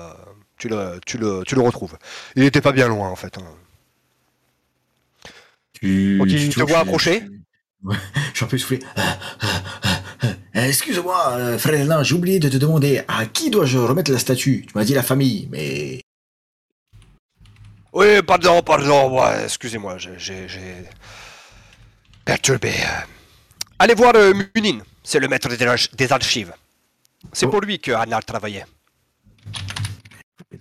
[0.56, 1.98] Tu le, tu, le, tu le retrouves.
[2.36, 3.36] Il était pas bien loin, en fait.
[3.38, 3.56] hein.
[5.80, 7.22] Tu, Ok, tu- te vois, approcher
[7.90, 7.96] Je
[8.34, 8.80] suis un peu essoufflé.
[10.56, 14.18] Euh, Excuse-moi, euh, frère Nain, j'ai oublié de te demander à qui dois-je remettre la
[14.18, 14.64] statue?
[14.66, 16.00] Tu m'as dit la famille, mais
[17.92, 20.84] Oui, pardon, pardon, excusez-moi, j'ai-
[22.24, 22.70] perturbé.
[22.70, 23.00] euh.
[23.80, 26.52] Allez voir euh, Munin, c'est le maître des, arch- des archives.
[27.32, 27.50] C'est Oh.
[27.50, 28.64] pour lui que Arnal travaillait.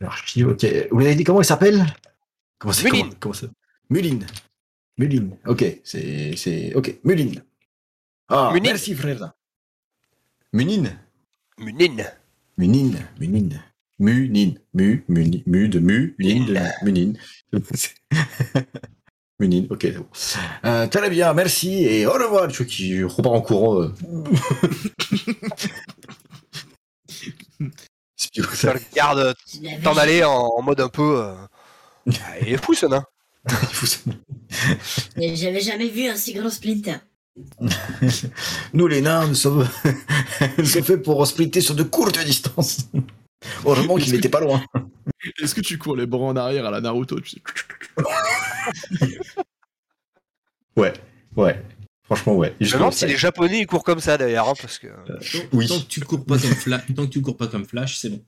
[0.01, 0.65] L'archive, ok.
[0.91, 1.85] Vous avez dit comment il s'appelle?
[2.57, 2.89] Comment c'est.
[2.89, 3.47] Comment, comment ça?
[4.97, 5.37] Muline.
[5.47, 6.99] Ok, c'est c'est ok.
[7.03, 7.43] Muline.
[8.29, 9.33] Ah, merci frère.
[10.53, 10.97] Munine
[11.57, 12.05] Munin.
[12.57, 13.61] Munine, Munine.
[13.99, 14.59] Munine.
[14.73, 17.17] Mu, muni, mu de mu, line de Munine.
[19.39, 20.07] Munine, ok, c'est bon.
[20.65, 22.49] Euh, très bien, merci et au revoir.
[22.49, 23.81] Je qui repart en courant.
[23.81, 23.93] euh.
[28.33, 31.19] Je ça, regarde Tu t'en aller en, en mode un peu.
[31.19, 31.35] euh,
[32.25, 33.05] ah, Il est fou ce nain.
[35.17, 36.95] J'avais jamais vu un si grand splinter.
[38.73, 39.67] Nous les nains, nous sommes,
[40.57, 42.89] nous sommes faits pour splitter sur de courtes distances.
[43.65, 44.63] Heureusement qu'il n'était pas loin.
[45.41, 47.41] Est-ce que tu cours les bras en arrière à la Naruto tu sais?
[50.77, 50.93] Ouais,
[51.35, 51.61] ouais.
[52.03, 52.53] Franchement, ouais.
[52.59, 54.87] Je me demande si les Japonais ils courent comme ça d'ailleurs, hein, parce que.
[54.87, 55.67] Tant, Oui.
[55.67, 58.09] tant que tu cours pas comme Flash, tant que tu cours pas comme Flash, c'est
[58.09, 58.23] bon.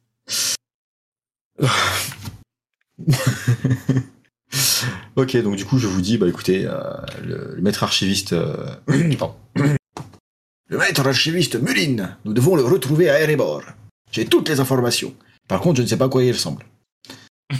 [5.15, 6.81] Ok, donc du coup, je vous dis, bah écoutez, euh,
[7.23, 8.33] le, le maître archiviste.
[8.33, 8.67] euh.
[10.67, 13.61] Le maître archiviste Muline, nous devons le retrouver à Erebor.
[14.11, 15.13] J'ai toutes les informations.
[15.47, 16.65] Par contre, je ne sais pas à quoi il ressemble.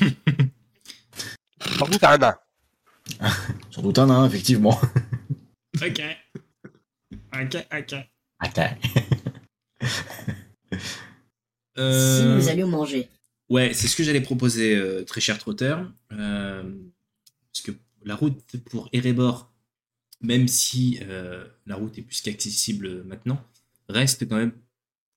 [1.78, 2.36] Contre, t'as un nain.
[3.72, 4.80] Sans doute un nain, effectivement.
[5.84, 6.02] Ok.
[7.34, 7.96] Ok, ok.
[8.40, 8.76] Attends.
[11.78, 13.08] Euh, Si nous allions manger.
[13.50, 15.92] Ouais, c'est ce que j'allais proposer, euh, très cher trotteur.
[16.12, 16.64] Euh,
[18.06, 19.52] la route pour Erebor,
[20.22, 23.42] même si euh, la route est plus qu'accessible maintenant,
[23.90, 24.54] reste quand même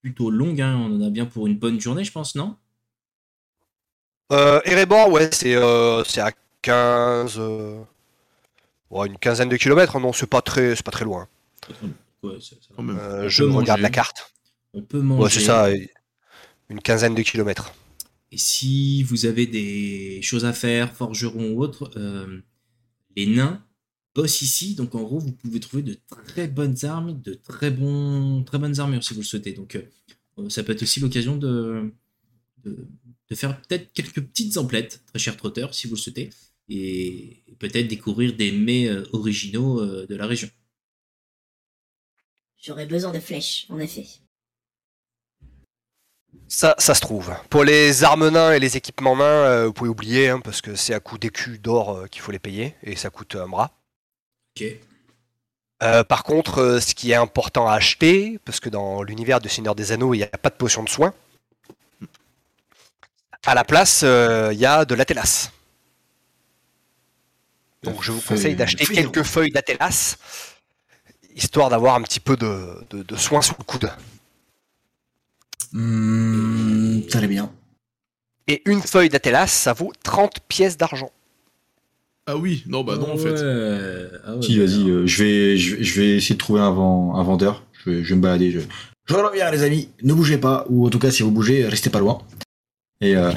[0.03, 0.61] plutôt longue.
[0.62, 0.77] hein.
[0.79, 2.57] On en a bien pour une bonne journée, je pense, non?
[4.33, 7.37] Euh, Erebor, ouais, c'est euh, c'est à 15.
[7.38, 7.83] euh,
[8.90, 11.29] ouais, une quinzaine de kilomètres, hein, non, c'est pas très, c'est pas très loin.
[12.22, 12.74] Ouais, ça- ça.
[12.79, 13.83] Euh, je regarde manger.
[13.83, 14.33] la carte.
[14.74, 15.22] On peut manger.
[15.24, 15.68] Ouais, c'est ça,
[16.70, 17.72] une quinzaine de kilomètres.
[18.31, 22.40] Et si vous avez des choses à faire, forgeron ou autre, euh,
[23.18, 23.64] les nains
[24.14, 24.74] bossent ici.
[24.74, 28.78] Donc en gros, vous pouvez trouver de très bonnes armes, de très, bons, très bonnes
[28.81, 29.52] armures si vous le souhaitez.
[29.52, 31.92] Donc euh, ça peut être aussi l'occasion de,
[33.35, 36.31] faire peut-être quelques petites emplettes, très cher trotteur, si vous le souhaitez.
[36.70, 40.48] Et peut-être découvrir des mets euh, originaux euh, de la région.
[42.61, 44.07] J'aurais besoin de flèches, en effet.
[46.48, 47.34] Ça, ça se trouve.
[47.50, 50.74] Pour les armes nains et les équipements nains, euh, vous pouvez oublier, hein, parce que
[50.74, 53.70] c'est à coup d'écus d'or euh, qu'il faut les payer, et ça coûte un bras.
[54.56, 54.66] Ok.
[55.82, 59.48] Euh, par contre, euh, ce qui est important à acheter, parce que dans l'univers du
[59.48, 61.14] Seigneur des Anneaux, il n'y a pas de potion de soin,
[63.46, 65.52] à la place, euh, il y a de l'Atelas.
[67.84, 70.16] Donc je vous conseille d'acheter quelques feuilles d'Atelas,
[71.36, 73.92] histoire d'avoir un petit peu de, de, de soin sous le coude.
[75.72, 77.50] Hmm, très bien.
[78.46, 81.11] Et une feuille d'Atelas, ça vaut 30 pièces d'argent.
[82.26, 83.31] Ah oui, non, bah non, en fait.
[83.33, 84.09] Ouais.
[84.26, 86.70] Ah ouais, Si, vas-y, euh, je, vais, je, vais- je vais essayer de trouver un,
[86.70, 87.64] vend- un vendeur.
[87.72, 88.50] Je vais, je vais me balader.
[88.50, 88.61] Je...
[89.07, 89.88] Je reviens, les amis.
[90.02, 92.20] Ne bougez pas, ou en tout cas, si vous bougez, restez pas loin.
[93.00, 93.33] Et euh,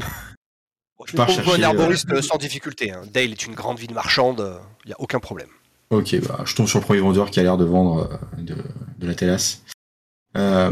[1.06, 2.92] Je pars trouve chercher, un euh, arboriste sans difficulté.
[2.92, 3.04] hein.
[3.14, 5.48] Dale est une grande ville marchande, il n'y a aucun problème.
[5.90, 8.56] ok, bah, je tombe sur le premier vendeur qui a l'air de vendre euh, de,
[9.00, 9.38] de la.
[10.38, 10.72] Euh,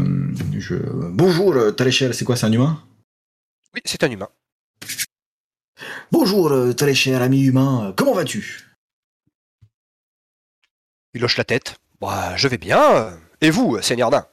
[0.58, 0.74] je...
[1.10, 2.82] Bonjour, euh, très cher, c'est quoi, c'est un humain?
[3.74, 4.28] Oui, c'est un humain.
[6.10, 7.88] Bonjour, euh, très cher ami humain.
[7.88, 8.66] Euh, Comment vas-tu?
[11.14, 11.76] Il hoche la tête.
[12.00, 13.18] Bah, je vais bien.
[13.40, 14.26] Et vous, Seigneur Nain?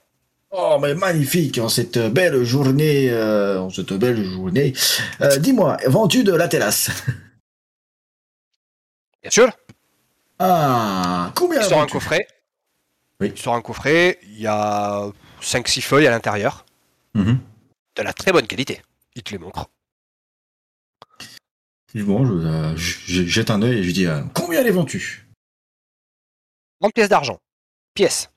[0.52, 4.74] Oh, mais magnifique, en cette belle journée, euh, en cette belle journée.
[5.22, 6.90] Euh, Dis-moi, vends-tu de la télasse
[9.22, 9.50] Bien sûr.
[10.40, 12.28] Ah, combien Il sort un coffret.
[13.20, 13.34] Oui.
[13.36, 14.20] Sort un coffret.
[14.24, 15.10] Il y a
[15.42, 16.66] 5-6 feuilles à l'intérieur.
[17.14, 17.40] mhm.
[17.96, 18.82] De la très bonne qualité.
[19.16, 19.70] Il te les montre.
[21.96, 25.28] Bon, je, euh, je- je jette un œil et je dis euh, Combien les vends-tu?
[26.80, 27.40] 30 pièces d'argent.
[27.96, 28.30] Pièce.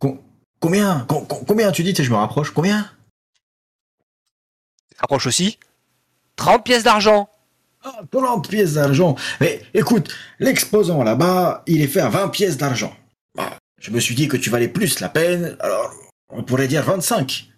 [0.00, 0.20] Com-
[0.58, 1.04] Combien?
[1.08, 1.94] Com- com- Combien tu dis?
[1.94, 2.50] Tu Je me rapproche.
[2.50, 2.90] Combien?
[4.98, 5.58] Rapproche aussi.
[6.34, 7.28] 30 pièces d'argent.
[7.84, 9.14] Ah, 30 pièces d'argent.
[9.40, 12.96] Mais écoute, l'exposant là-bas, il est fait à 20 pièces d'argent.
[13.84, 15.94] Je me suis dit que tu valais plus la peine, alors
[16.30, 17.50] on pourrait dire 25.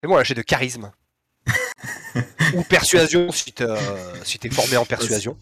[0.00, 0.92] Fais-moi un jet de charisme.
[2.54, 5.36] Ou persuasion si t'es euh, si t'es formé en persuasion.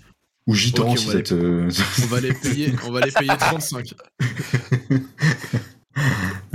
[0.46, 3.12] Ou gitan, si on va ça les- te- On va les payer, on va les
[3.12, 3.94] payer 35.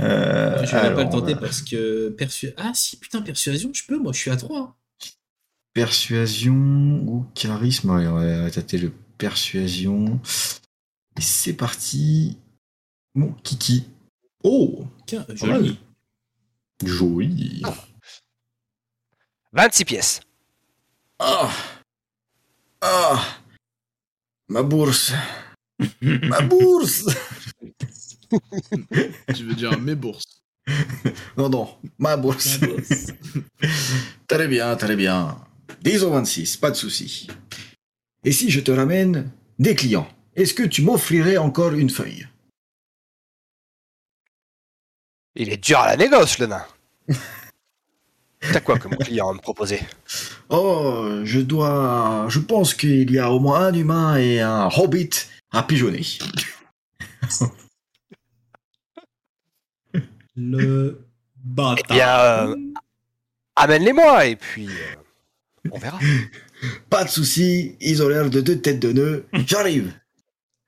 [0.00, 2.10] Euh, Je vais même pas le tenter euh, parce que.
[2.16, 4.76] persu- Ah si, putain, persuasion, je peux, moi je suis à 3.
[5.74, 6.54] Persuasion
[7.06, 10.20] ou charisme Ouais, on va tâter le persuasion.
[11.18, 12.38] Et c'est parti.
[13.14, 13.84] Mon kiki.
[14.42, 15.78] Oh Tiens, joli.
[16.84, 17.62] Joli.
[19.52, 20.20] 26 pièces.
[21.18, 21.50] Ah
[22.80, 23.22] Ah
[24.48, 25.12] Ma bourse
[26.02, 27.06] Ma bourse
[29.34, 30.42] Tu veux dire mes bourses.
[31.36, 32.60] Non, non, ma bourse.
[34.26, 35.36] Très bien, très bien.
[35.82, 37.26] 10 au 26, pas de souci.
[38.24, 42.26] Et si je te ramène des clients, est-ce que tu m'offrirais encore une feuille?
[45.34, 46.64] Il est dur à la négoce, le nain.
[48.52, 49.80] T'as quoi comme client à me proposer?
[50.48, 52.26] Oh, je dois...
[52.28, 55.10] Je pense qu'il y a au moins un humain et un hobbit
[55.52, 56.04] à pigeonner.
[60.36, 61.04] Le Eh
[61.44, 61.86] bâtard.
[61.96, 62.56] bien, euh,
[63.56, 65.98] amène-les-moi et puis euh, on verra.
[66.90, 69.26] Pas de souci, ils ont l'air de deux têtes de nœud.
[69.46, 69.92] J'arrive.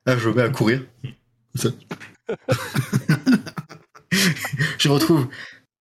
[0.07, 0.85] Ah, je me mets à courir.
[4.79, 5.29] Je retrouve.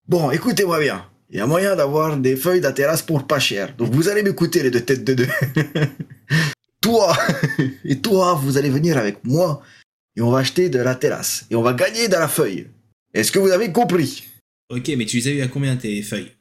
[0.07, 1.05] Bon, écoutez-moi bien.
[1.29, 3.75] Il y a moyen d'avoir des feuilles d'athéras pour pas cher.
[3.75, 5.27] Donc vous allez m'écouter, les deux têtes de deux.
[6.81, 7.15] toi
[7.85, 9.61] et toi, vous allez venir avec moi
[10.15, 11.45] et on va acheter de la terrasse.
[11.49, 12.69] Et on va gagner de la feuille.
[13.13, 14.25] Est-ce que vous avez compris?
[14.69, 16.31] Ok, mais tu les as eu à combien tes feuilles?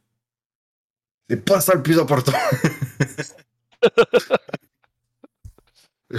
[1.28, 2.32] C'est pas ça le plus important.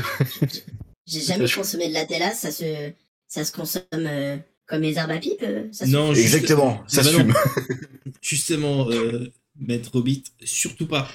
[1.05, 2.91] J'ai jamais consommé de la tella, ça se,
[3.27, 6.84] ça se consomme euh, comme les herbes à pipe euh, ça se- Non, juste- Exactement,
[6.88, 7.34] ça Bah se fume.
[8.21, 11.10] Justement, euh, maître Hobbit, surtout pas.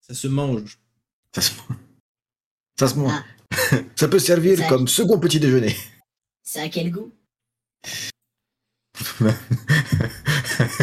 [0.00, 0.78] Ça se mange.
[1.34, 1.52] Ça se,
[2.78, 3.12] ça se mange.
[3.12, 3.24] Ah.
[3.96, 5.76] Ça peut servir Ça- comme second petit déjeuner.
[6.42, 7.12] C'est à quel goût?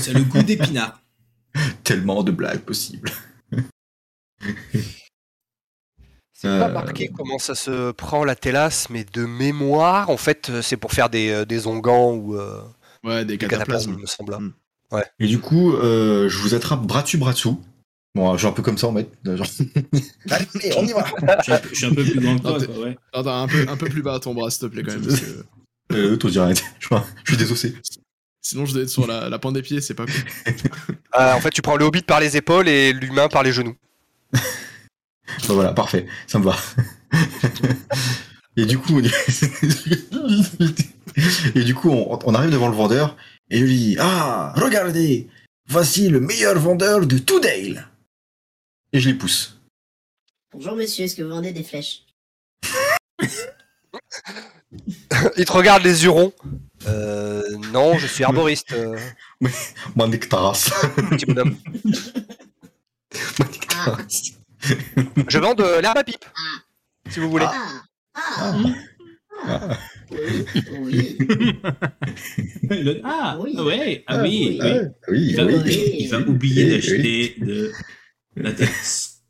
[0.02, 1.02] C'est le goût d'épinard.
[1.84, 3.12] Tellement de blagues possibles.
[6.41, 10.49] C'est pas Euh, marqué comment ça se prend la télasse, mais de mémoire, en fait,
[10.49, 12.62] euh, c'est pour faire des, euh, des onguents ou euh,
[13.04, 13.93] Ouais, des des cataplasmes, cataplasmes.
[13.97, 14.38] il me semble.
[14.38, 14.54] Mm.
[15.19, 17.62] Et du coup, euh, je vous attrape bras dessus, bras dessous.
[18.15, 19.10] Bon, je suis un peu comme ça en fait.
[19.25, 19.45] Genre...
[20.32, 20.45] Allez,
[20.78, 21.06] on y va.
[21.39, 22.97] Je suis un peu, je suis un peu plus grand que toi, quoi, ouais.
[23.13, 25.06] Attends, un peu, un peu plus bas à ton bras, s'il te plaît, quand même.
[25.06, 25.25] Parce que
[25.91, 26.63] Euh, toi, dis arrête.
[26.80, 26.88] Je,
[27.23, 27.75] je suis désossé.
[28.41, 30.13] sinon, je dois être sur la, la pointe des pieds, c'est pas cool.
[31.19, 33.75] Euh, en fait, tu prends le hobbit par les épaules et l'humain par les genoux.
[35.48, 36.56] Bah voilà, parfait, ça me va.
[38.58, 39.02] et du coup, on...
[41.56, 43.15] et du coup, on, on arrive devant le vendeur
[43.50, 45.28] Et je lui dis Ah, regardez,
[45.68, 47.88] voici le meilleur vendeur de tout Dale.
[48.94, 49.60] et je les pousse.
[50.52, 52.06] Bonjour monsieur, est-ce que vous vendez des flèches?
[55.38, 56.34] Il te regarde les yeux ronds.
[56.88, 58.98] Euh, non, je suis arboriste, euh,
[61.10, 61.58] petit bonhomme.
[63.39, 63.98] Nectaras.
[65.28, 66.26] Je vends de l'herbe à pipe,
[67.10, 67.45] si vous voulez.
[67.48, 67.82] Ah
[68.15, 68.56] Ah,
[69.41, 69.78] Ah.
[70.12, 70.45] Oui,
[70.80, 71.17] oui.
[72.69, 73.56] Le- Ah, Oui.
[73.58, 75.17] ouais, ah oui, oui.
[75.17, 75.56] Il va, oui.
[75.63, 75.95] oui.
[76.00, 77.72] il va oublier Oui, d'acheter de
[78.36, 79.22] la terrasse.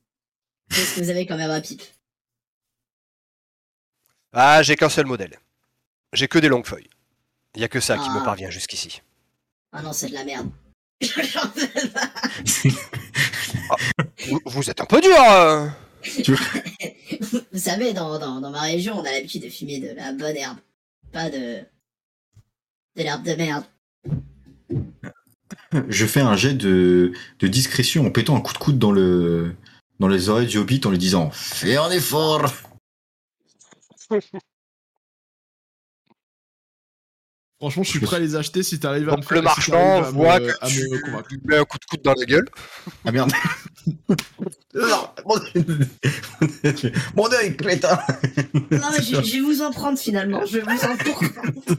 [0.72, 1.84] Qu'est-ce que vous avez comme herbe à pipe
[4.34, 5.38] Ah, j'ai qu'un seul modèle.
[6.14, 6.90] J'ai que des longues feuilles.
[7.56, 9.02] Il y a que ça qui me parvient jusqu'ici.
[9.72, 10.50] Ah non, c'est de la merde.
[14.28, 15.16] Vous, vous êtes un peu dur.
[15.32, 15.68] euh.
[17.52, 20.38] Vous savez, dans, dans, dans ma région, on a l'habitude de fumer de la bonne
[20.38, 20.58] herbe.
[21.12, 21.60] Pas de.
[22.96, 23.66] de l'herbe de merde.
[25.90, 29.56] Je fais un jet de, de discrétion en pétant un coup de coude dans le
[30.00, 32.52] dans les oreilles du hobbit en lui disant Fais un effort.
[37.60, 39.98] Franchement, je suis prêt à les acheter si t'arrives à Donc, me le si marchand
[40.04, 42.48] à me- voit que à tu me mets un coup de coude dans la gueule.
[43.04, 43.32] Ah merde
[44.74, 45.36] Non, mon...
[47.16, 48.00] mon œil, crétin.
[48.72, 50.46] Non, mais je, je vais vous en prendre finalement.
[50.46, 51.76] Je vais vous en prendre.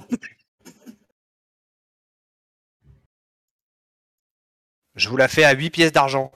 [4.94, 6.32] Je vous la fais à 8 pièces d'argent.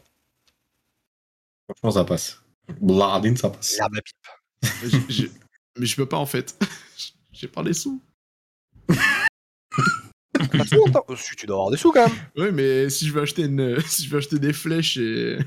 [1.68, 2.40] Franchement, ça passe.
[2.80, 3.78] Bladine, ça passe.
[3.92, 4.04] Pipe.
[4.82, 5.30] Mais j'ai-
[5.78, 6.56] Mais je peux pas en fait.
[7.32, 8.00] J'ai pas les sous.
[10.34, 12.16] Attends, si, tu dois avoir des sous quand même.
[12.36, 15.38] Ouais, mais si je veux acheter une, si je veux acheter des flèches et,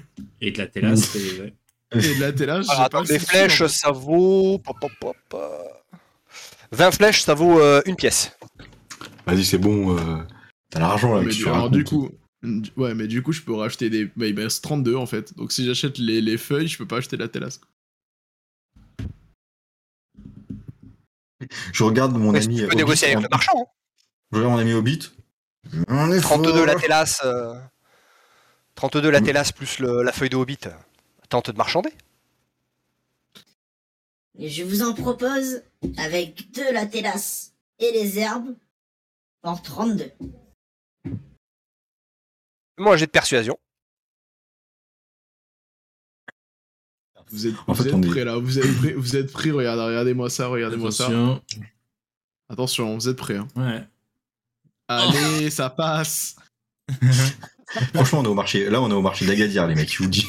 [0.41, 1.53] Et de la terrasse, et ouais.
[1.93, 4.59] et de j'ai Alors, pas attends, sous, flèches, ça vaut.
[4.59, 5.47] pop, pop, pop, euh,
[6.71, 8.37] 20 flèches, ça vaut euh, une pièce.
[9.25, 9.97] Vas-y, c'est bon.
[9.97, 10.17] euh,
[10.69, 11.21] T'as l'argent là.
[11.21, 12.09] Mais que du, tu alors du coup,
[12.77, 14.05] ouais, mais du coup, je peux racheter des.
[14.15, 15.35] Bah, il me reste 32 en fait.
[15.37, 17.59] Donc si j'achète les, les feuilles, je peux pas acheter la tellasse.
[21.73, 22.57] Je regarde mon ami.
[22.61, 23.67] tu peux négocier avec le marchand.
[24.31, 25.11] Regarde mon ami Hobbit.
[25.87, 26.65] On est 32 fort.
[26.65, 27.21] la Télas.
[27.25, 27.59] euh,
[28.75, 30.59] 32 la Télas plus le- la feuille de Hobbit.
[31.29, 31.91] Tente de marchander.
[34.39, 35.63] Et je vous en propose
[35.97, 38.55] avec deux latelas et les herbes
[39.43, 40.11] en 32.
[42.77, 43.57] Moi, j'ai de persuasion.
[47.29, 49.33] Vous êtes, En vous fait, êtes on est- prêts là, vous êtes prêts, vous êtes
[49.33, 51.07] prêts, regardez, regardez-moi ça, regardez-moi ça.
[51.07, 51.41] Attention.
[52.47, 53.35] Attention, vous êtes prêts.
[53.35, 53.47] Hein.
[53.57, 53.83] Ouais.
[54.87, 56.35] Allez, ça passe.
[57.93, 58.69] Franchement, on est au marché.
[58.69, 59.91] Là, on est au marché d'Agadir, les mecs.
[59.91, 60.25] Je vous le dis.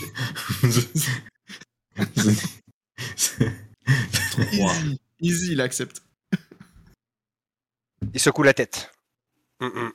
[4.52, 6.02] Easy, easy, il accepte.
[8.14, 8.90] Il secoue la tête.
[9.60, 9.92] Hum, hum.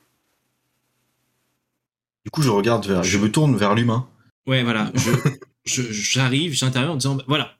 [2.24, 4.08] Du coup, je regarde vers, je me tourne vers l'humain.
[4.46, 4.90] Ouais, voilà.
[4.94, 5.10] Je,
[5.64, 7.56] je- j'arrive, j'interviens en disant, bah, voilà,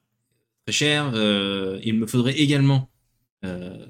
[0.66, 2.90] très cher, euh, il me faudrait également
[3.44, 3.86] euh,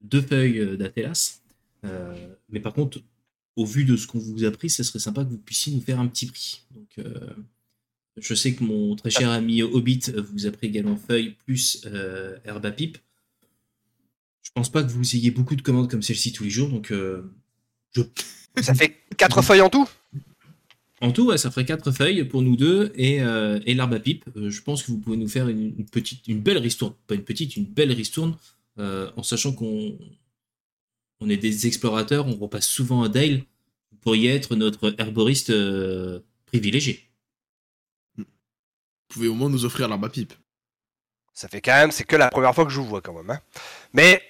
[0.00, 1.40] deux feuilles euh, d'Atelas.
[1.40, 1.45] Euh,
[1.82, 3.00] mais par contre,
[3.56, 5.80] au vu de ce qu'on vous a pris, ce serait sympa que vous puissiez nous
[5.80, 6.62] faire un petit prix.
[6.74, 7.30] Donc, euh,
[8.18, 12.36] je sais que mon très cher ami Hobbit vous a pris également feuilles plus euh,
[12.44, 12.98] herbe à pipe.
[14.42, 16.90] Je pense pas que vous ayez beaucoup de commandes comme celle-ci tous les jours, donc
[16.90, 17.22] euh,
[18.60, 19.88] Ça fait 4 feuilles en tout?
[21.02, 24.00] En tout, ouais, ça ferait quatre feuilles pour nous deux et, euh, et l'arbre à
[24.00, 24.24] pipe.
[24.36, 27.14] Euh, je pense que vous pouvez nous faire une, une petite, une belle ristourne, pas
[27.14, 28.34] une petite, une belle ristourne,
[28.78, 29.98] euh, en sachant qu'on
[31.20, 33.42] on est des explorateurs, on repasse souvent à Dale.
[33.92, 37.08] Vous pourriez être notre herboriste euh, privilégié.
[38.18, 38.24] Vous
[39.08, 40.34] pouvez au moins nous offrir l'arbre à pipe.
[41.32, 43.30] Ça fait quand même, c'est que la première fois que je vous vois quand même.
[43.30, 43.40] hein.
[43.92, 44.22] Mais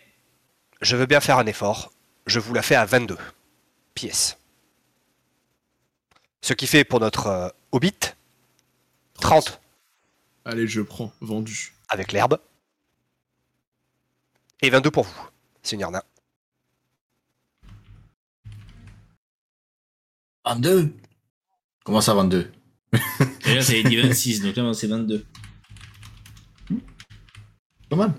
[0.81, 1.93] je veux bien faire un effort.
[2.27, 3.17] Je vous la fais à 22
[3.95, 4.37] pièces.
[6.43, 7.95] Ce qui fait pour notre euh, Hobbit
[9.15, 9.61] 30
[10.45, 11.73] Allez, je prends, vendu.
[11.89, 12.39] avec l'herbe.
[14.63, 15.29] Et 22 pour vous,
[15.63, 16.03] Seigneur Nain.
[20.47, 20.93] 22
[21.85, 22.51] Comment ça, 22
[23.45, 25.25] D'ailleurs, ça avait dit 26, donc là, c'est 22.
[27.89, 28.13] Pas mal.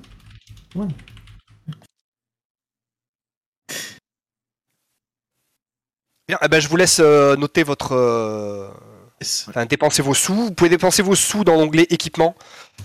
[6.28, 7.94] Bien, eh ben, je vous laisse euh, noter votre.
[7.94, 8.70] euh,
[9.20, 9.46] Yes.
[9.50, 10.36] Enfin, dépenser vos sous.
[10.36, 12.36] Vous pouvez dépenser vos sous dans l'onglet équipement.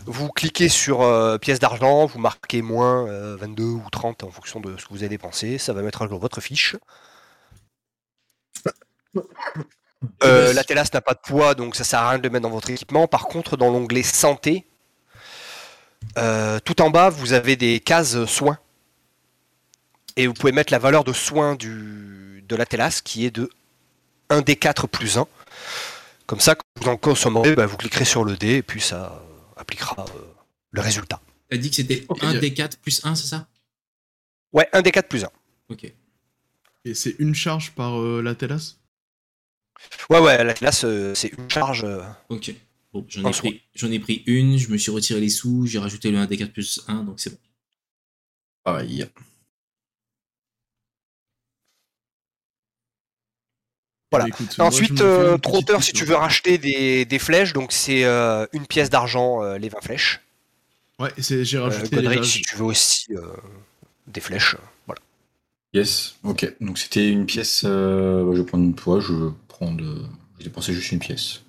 [0.06, 4.58] Vous cliquez sur euh, pièces d'argent, vous marquez moins euh, 22 ou 30 en fonction
[4.58, 5.58] de ce que vous avez dépensé.
[5.58, 6.76] Ça va mettre à jour votre fiche.
[10.24, 12.42] Euh, la Télas n'a pas de poids, donc ça sert à rien de le mettre
[12.42, 13.06] dans votre équipement.
[13.06, 14.66] Par contre, dans l'onglet santé,
[16.18, 18.58] euh, tout en bas, vous avez des cases soins.
[20.16, 23.48] Et vous pouvez mettre la valeur de soins du, de la Télas qui est de
[24.28, 25.26] 1 d 4 plus 1.
[26.26, 29.12] Comme ça, quand vous en consommerez, bah, vous cliquerez sur le dé et puis ça
[29.12, 30.20] euh, appliquera euh,
[30.70, 31.20] le résultat.
[31.48, 32.22] T'as dit que c'était Ok.
[32.22, 33.46] 1 des 4 plus 1, c'est ça?
[34.52, 35.28] Ouais, 1 d 4 plus 1.
[35.70, 35.92] Ok.
[36.84, 38.76] Et c'est une charge par euh, la Télas
[40.10, 41.84] Ouais, ouais, la Télas, euh, c'est une charge.
[41.84, 42.54] euh, Ok.
[42.92, 45.66] Bon, j'en En ai, pris, j'en ai pris une, je me suis retiré les sous,
[45.66, 47.38] j'ai rajouté le 1 des 4 plus 1, donc c'est bon.
[48.64, 49.08] Pareil.
[54.10, 54.26] Voilà.
[54.26, 58.46] Bah, écoute, Ensuite, euh, trotteur, si tu veux racheter des, des flèches, donc c'est euh,
[58.52, 60.20] une pièce d'argent euh, les 20 flèches.
[60.98, 63.22] Ouais, c'est- j'ai Euh, rajouté Godric, les si tu veux aussi euh,
[64.06, 64.56] des flèches.
[64.86, 65.00] Voilà.
[65.72, 66.16] Yes.
[66.24, 66.54] Ok.
[66.60, 67.62] Donc c'était une pièce.
[67.64, 69.00] euh, je vais prendre une poids.
[69.00, 69.30] Je
[69.62, 70.02] prends de.
[70.38, 71.42] J'ai dépensé juste une pièce.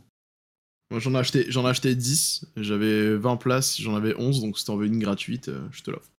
[0.91, 2.45] Moi, j'en ai acheté, j'en ai acheté 10.
[2.57, 5.89] J'avais 20 places, j'en avais 11, donc si t'en veux une gratuite, euh, je te
[5.91, 6.11] l'offre.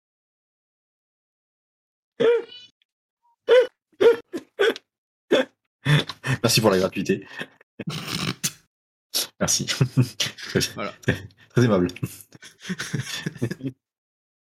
[6.44, 7.28] Merci pour la gratuité.
[9.40, 9.68] Merci.
[10.76, 10.94] Voilà.
[11.02, 11.88] très- très aimable.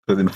[0.06, 0.32] très aimable.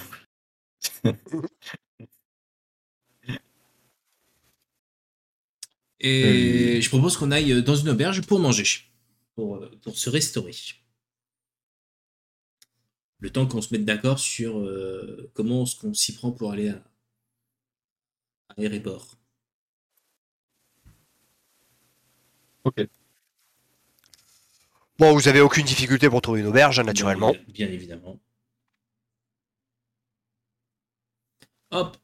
[6.01, 8.64] Et je propose qu'on aille dans une auberge pour manger,
[9.34, 10.55] pour, euh, pour se restaurer.
[13.18, 16.70] Le temps qu'on se mette d'accord sur euh, comment est-ce qu'on s'y prend pour aller
[16.70, 16.82] à,
[18.48, 19.18] à Erebor.
[24.98, 27.32] Bon, vous avez aucune difficulté pour trouver une auberge, hein, naturellement.
[27.32, 28.18] Bien, bien évidemment.
[31.70, 31.96] Hop.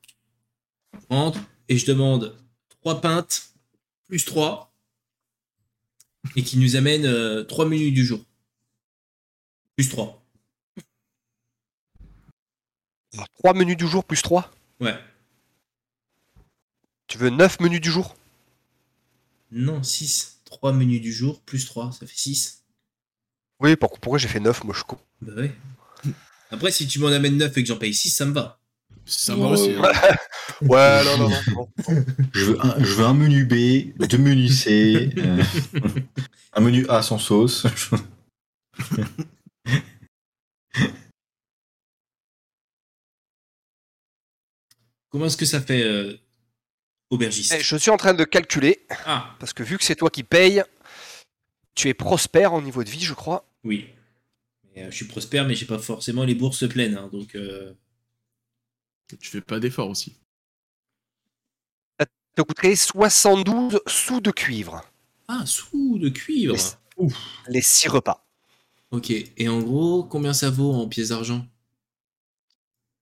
[0.93, 2.37] Je rentre et je demande
[2.81, 3.56] 3 pintes
[4.09, 4.73] plus 3
[6.37, 8.25] et qui nous amène 3 menus du jour.
[9.77, 10.23] Plus 3.
[13.35, 14.51] 3 menus du jour plus 3.
[14.81, 14.99] Ouais.
[17.07, 18.17] Tu veux 9 menus du jour?
[19.51, 20.41] Non, 6.
[20.45, 22.65] 3 menus du jour plus 3, ça fait 6.
[23.61, 24.83] Oui, pour- pourquoi j'ai fait 9 Moi, je.
[25.23, 25.55] Bah ouais.
[26.51, 28.61] Après, si tu m'en amènes 9 et que j'en paye 6, ça me va.
[29.07, 29.71] Ça va aussi.
[29.77, 29.77] ouais.
[29.95, 30.17] hein.
[30.63, 31.41] Ouais, non, non, non.
[31.55, 31.69] non.
[32.33, 35.43] Je veux un, je veux un menu B, deux menus C, euh,
[36.55, 37.67] un menu A sans sauce.
[45.11, 46.15] Comment est-ce que ça fait, euh,
[47.11, 50.11] aubergiste Eh, Je suis en train de calculer, Ah, parce que vu que c'est toi
[50.11, 50.63] qui payes,
[51.75, 53.49] tu es prospère au niveau de vie, je crois.
[53.65, 53.89] oui.
[54.79, 56.99] Euh, je suis prospère, mais j'ai pas forcément les bourses pleines.
[56.99, 57.73] hein, donc, euh,
[59.19, 60.17] Tu fais pas d'efforts aussi.
[62.01, 64.83] Ça te coûterait 72 sous de cuivre,
[65.29, 66.55] Ah, sous de cuivre.
[66.99, 67.09] Mais-
[67.49, 68.27] les 6 repas.
[68.91, 69.11] Ok.
[69.11, 71.47] Et en gros, combien ça vaut en pièces d'argent?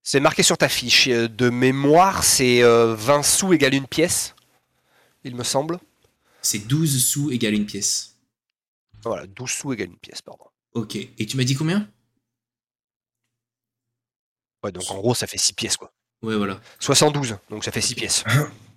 [0.03, 1.07] C'est marqué sur ta fiche.
[1.07, 4.35] euh, De mémoire, c'est euh, 20 sous égale une pièce,
[5.23, 5.79] il me semble.
[6.41, 8.17] C'est 12 sous égale une pièce.
[9.03, 10.45] Voilà, 12 sous égale une pièce, pardon.
[10.73, 10.95] Ok.
[10.95, 11.89] Et tu m'as dit combien?
[14.65, 15.93] Ouais, donc en gros, ça fait 6 pièces, quoi.
[16.23, 16.59] Ouais, voilà.
[16.79, 18.23] 72, donc ça fait 6 pièces.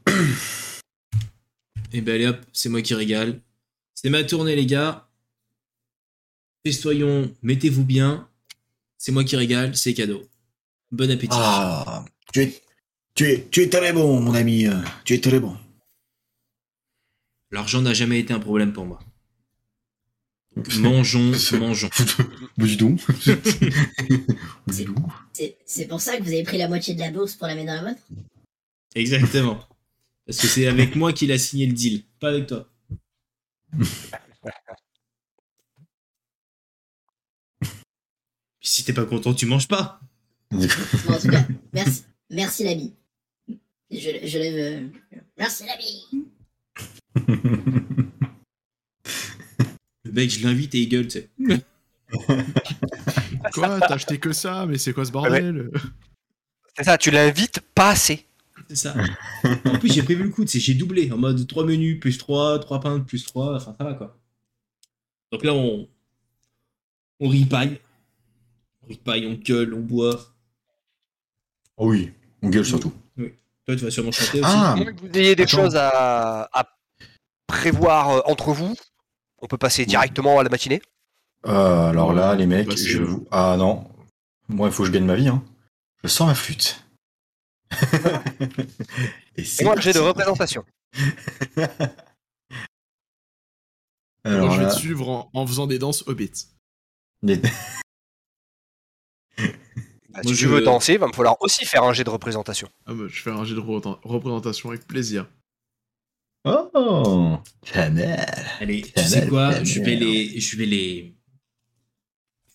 [1.94, 3.40] Et ben allez hop, c'est moi qui régale.
[3.94, 5.08] C'est ma tournée, les gars.
[6.66, 8.28] Festoyons, mettez-vous bien.
[8.98, 10.28] C'est moi qui régale, c'est cadeau.
[10.90, 11.32] Bon appétit.
[11.32, 12.62] Ah, tu es,
[13.14, 14.66] tu es, tu es très bon, mon ami.
[15.04, 15.56] Tu es très bon.
[17.50, 18.98] L'argent n'a jamais été un problème pour moi.
[20.80, 21.90] Mangeons, mangeons.
[22.56, 23.00] Bah, dis donc.
[24.66, 24.74] Bah.
[25.64, 27.68] C'est pour ça que vous avez pris la moitié de la bourse pour la mettre
[27.68, 28.02] dans la vôtre
[28.94, 29.64] Exactement.
[30.26, 32.68] Parce que c'est avec moi qu'il a signé le deal, pas avec toi.
[37.60, 40.00] Puis si t'es pas content, tu manges pas.
[40.50, 40.60] Bon,
[41.14, 42.94] en tout cas, merci, merci l'ami.
[43.90, 44.82] Je, je lève.
[45.14, 46.28] euh, Merci l'ami.
[50.08, 51.28] Le mec, je l'invite et il gueule, tu sais.
[53.52, 54.64] Quoi T'as acheté que ça?
[54.66, 55.70] Mais c'est quoi ce bordel?
[56.76, 58.24] C'est ça, tu l'invites pas assez.
[58.68, 58.94] C'est ça.
[59.66, 62.80] En plus, j'ai prévu le coup, j'ai doublé en mode 3 menus plus 3, 3
[62.80, 64.16] pains plus 3, enfin ça va quoi.
[65.32, 65.86] Donc là, on.
[67.20, 67.78] On ripaille.
[68.82, 70.18] On ripaille, on gueule, on boit.
[71.76, 72.92] Oh oui, on gueule surtout.
[73.16, 74.50] Toi, tu vas sûrement chanter aussi.
[74.52, 75.56] Ah, À moins que vous ayez des Attends.
[75.64, 76.68] choses à, à
[77.46, 78.74] prévoir euh, entre vous,
[79.40, 80.82] on peut passer directement à la matinée?
[81.46, 83.26] Euh, alors là, les mecs, je vous...
[83.30, 83.88] Ah non,
[84.48, 85.28] moi il faut que je gagne ma vie.
[85.28, 85.42] Hein.
[86.02, 86.82] Je sens ma flûte.
[89.36, 90.64] Et c'est Et moi, j'ai de représentation.
[94.24, 96.48] Alors Moi, je vais là, te suivre en, en faisant des danses hobbits.
[97.22, 97.34] Bah,
[99.38, 102.10] Moi, si je- tu veux danser, il va me falloir aussi faire un jet de
[102.10, 102.68] représentation.
[102.86, 105.26] Ah bah, je fais un jet de repré- représentation avec plaisir.
[106.74, 108.26] Oh Chanel
[108.60, 109.66] Allez, tu sais quoi Chanel.
[109.66, 110.40] Je vais les.
[110.40, 111.14] Je vais les.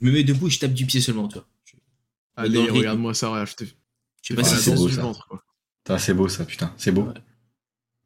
[0.02, 1.48] Je me mets debout et je tape du pied seulement, toi.
[1.66, 1.76] Je
[2.36, 2.78] Allez, rythme.
[2.78, 5.02] regarde-moi ça, regarde, je te je sais pas Ah, si c'est beau, ça.
[5.02, 5.44] ventre, quoi.
[5.84, 7.04] Putain, C'est beau ça, putain, c'est beau.
[7.04, 7.14] Ouais.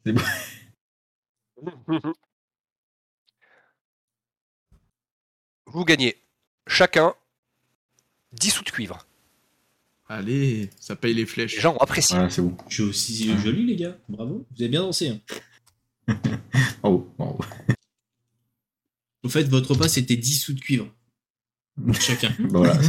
[0.05, 0.21] C'est beau.
[5.67, 6.15] Vous gagnez
[6.67, 7.13] chacun
[8.33, 9.05] 10 sous de cuivre.
[10.09, 11.55] Allez, ça paye les flèches.
[11.55, 12.17] Les gens ont apprécié.
[12.17, 12.55] Ouais, c'est beau.
[12.69, 13.97] Je suis aussi joli, les gars.
[14.07, 14.45] Bravo.
[14.49, 15.09] Vous avez bien dansé.
[15.09, 15.19] Hein.
[16.81, 17.39] Bravo, bravo.
[19.23, 20.87] Au fait, votre repas, c'était 10 sous de cuivre.
[21.99, 22.33] Chacun.
[22.39, 22.79] Bah voilà,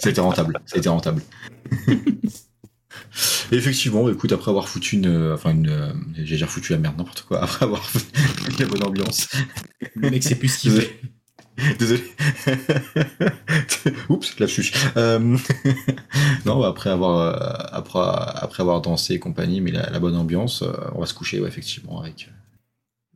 [0.00, 1.22] c'était rentable, c'était rentable.
[3.50, 6.78] Et effectivement, écoute, après avoir foutu une, euh, enfin une, euh, j'ai dire foutu la
[6.78, 8.00] merde, n'importe quoi, après avoir fait
[8.58, 9.28] la bonne ambiance.
[9.96, 11.00] Le mec, c'est plus ce qu'il fait.
[11.78, 12.02] Désolé.
[14.08, 14.72] Oups, lapsus.
[14.96, 15.18] Euh,
[16.44, 20.16] non, bah, après avoir, euh, après, après avoir dansé et compagnie, mais la, la bonne
[20.16, 22.28] ambiance, euh, on va se coucher, ouais, effectivement, avec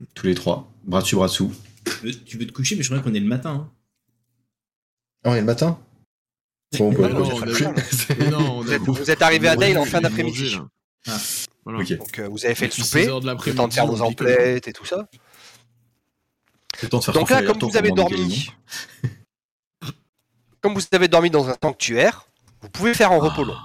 [0.01, 1.53] euh, tous les trois, bras dessus, bras dessous.
[1.85, 3.51] Tu veux- Tu veux te coucher, mais je crois qu'on est le matin.
[3.51, 3.71] hein.
[5.25, 5.79] Ah, on est le matin?
[6.79, 7.21] Bon, bah, Ah non,
[8.59, 10.57] on non, Vous vous êtes arrivé à Dale en fin d'après-midi.
[11.07, 11.17] Ah.
[11.65, 11.85] Voilà.
[11.85, 14.01] Donc euh, vous avez fait le souper, 6 heures de le temps de faire vos
[14.03, 15.07] emplettes et tout ça?
[15.07, 18.51] C'est le temps de faire Donc là, comme vous avez dormi,
[20.61, 22.27] comme vous avez dormi dans un sanctuaire,
[22.61, 23.57] vous pouvez faire en le repos long.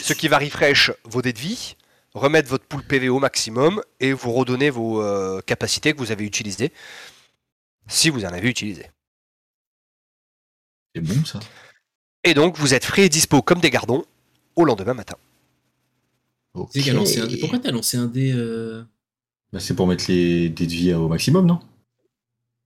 [0.00, 1.76] Ce qui va refresh vos dés de vie,
[2.14, 6.24] remettre votre pool PV au maximum et vous redonner vos euh, capacités que vous avez
[6.24, 6.72] utilisées,
[7.86, 8.90] si vous en avez utilisé.
[10.94, 11.40] C'est bon ça
[12.24, 14.04] Et donc vous êtes frais et dispo comme des gardons
[14.56, 15.16] au lendemain matin.
[16.52, 18.82] Pourquoi t'as lancé un dé euh...
[19.52, 21.60] Bah, c'est pour mettre les dés de vie au maximum, non?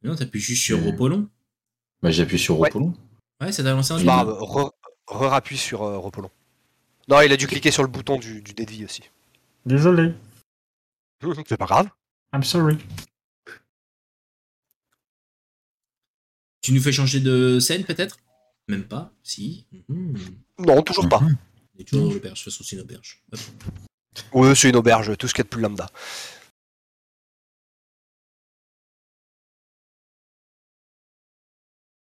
[0.07, 0.87] Non, t'appuies juste sur Euh.
[0.87, 1.29] repos long.
[2.03, 2.71] Bah j'ai appuyé sur Ouais.
[2.75, 2.95] long.
[3.41, 4.71] Ouais, ça t'a lancé un grave, re-
[5.07, 6.31] re-rappuie sur euh, repos long.
[7.09, 9.03] Non, il a dû cliquer sur le bouton du, du dé de vie aussi.
[9.65, 10.13] Désolé,
[11.49, 11.89] C'est pas grave.
[12.35, 12.79] I'm sorry.
[16.63, 18.19] Tu nous fais changer de scène, peut-être?
[18.69, 19.67] Même pas Si.
[19.89, 20.17] Mhm.
[20.59, 21.21] Non, toujours pas.
[21.23, 23.23] On est toujours dans l'auberge, de toute façon, c'est une auberge.
[23.33, 23.41] Hop.
[24.33, 25.87] Oui, c'est une auberge, tout ce qu'il y a de plus lambda.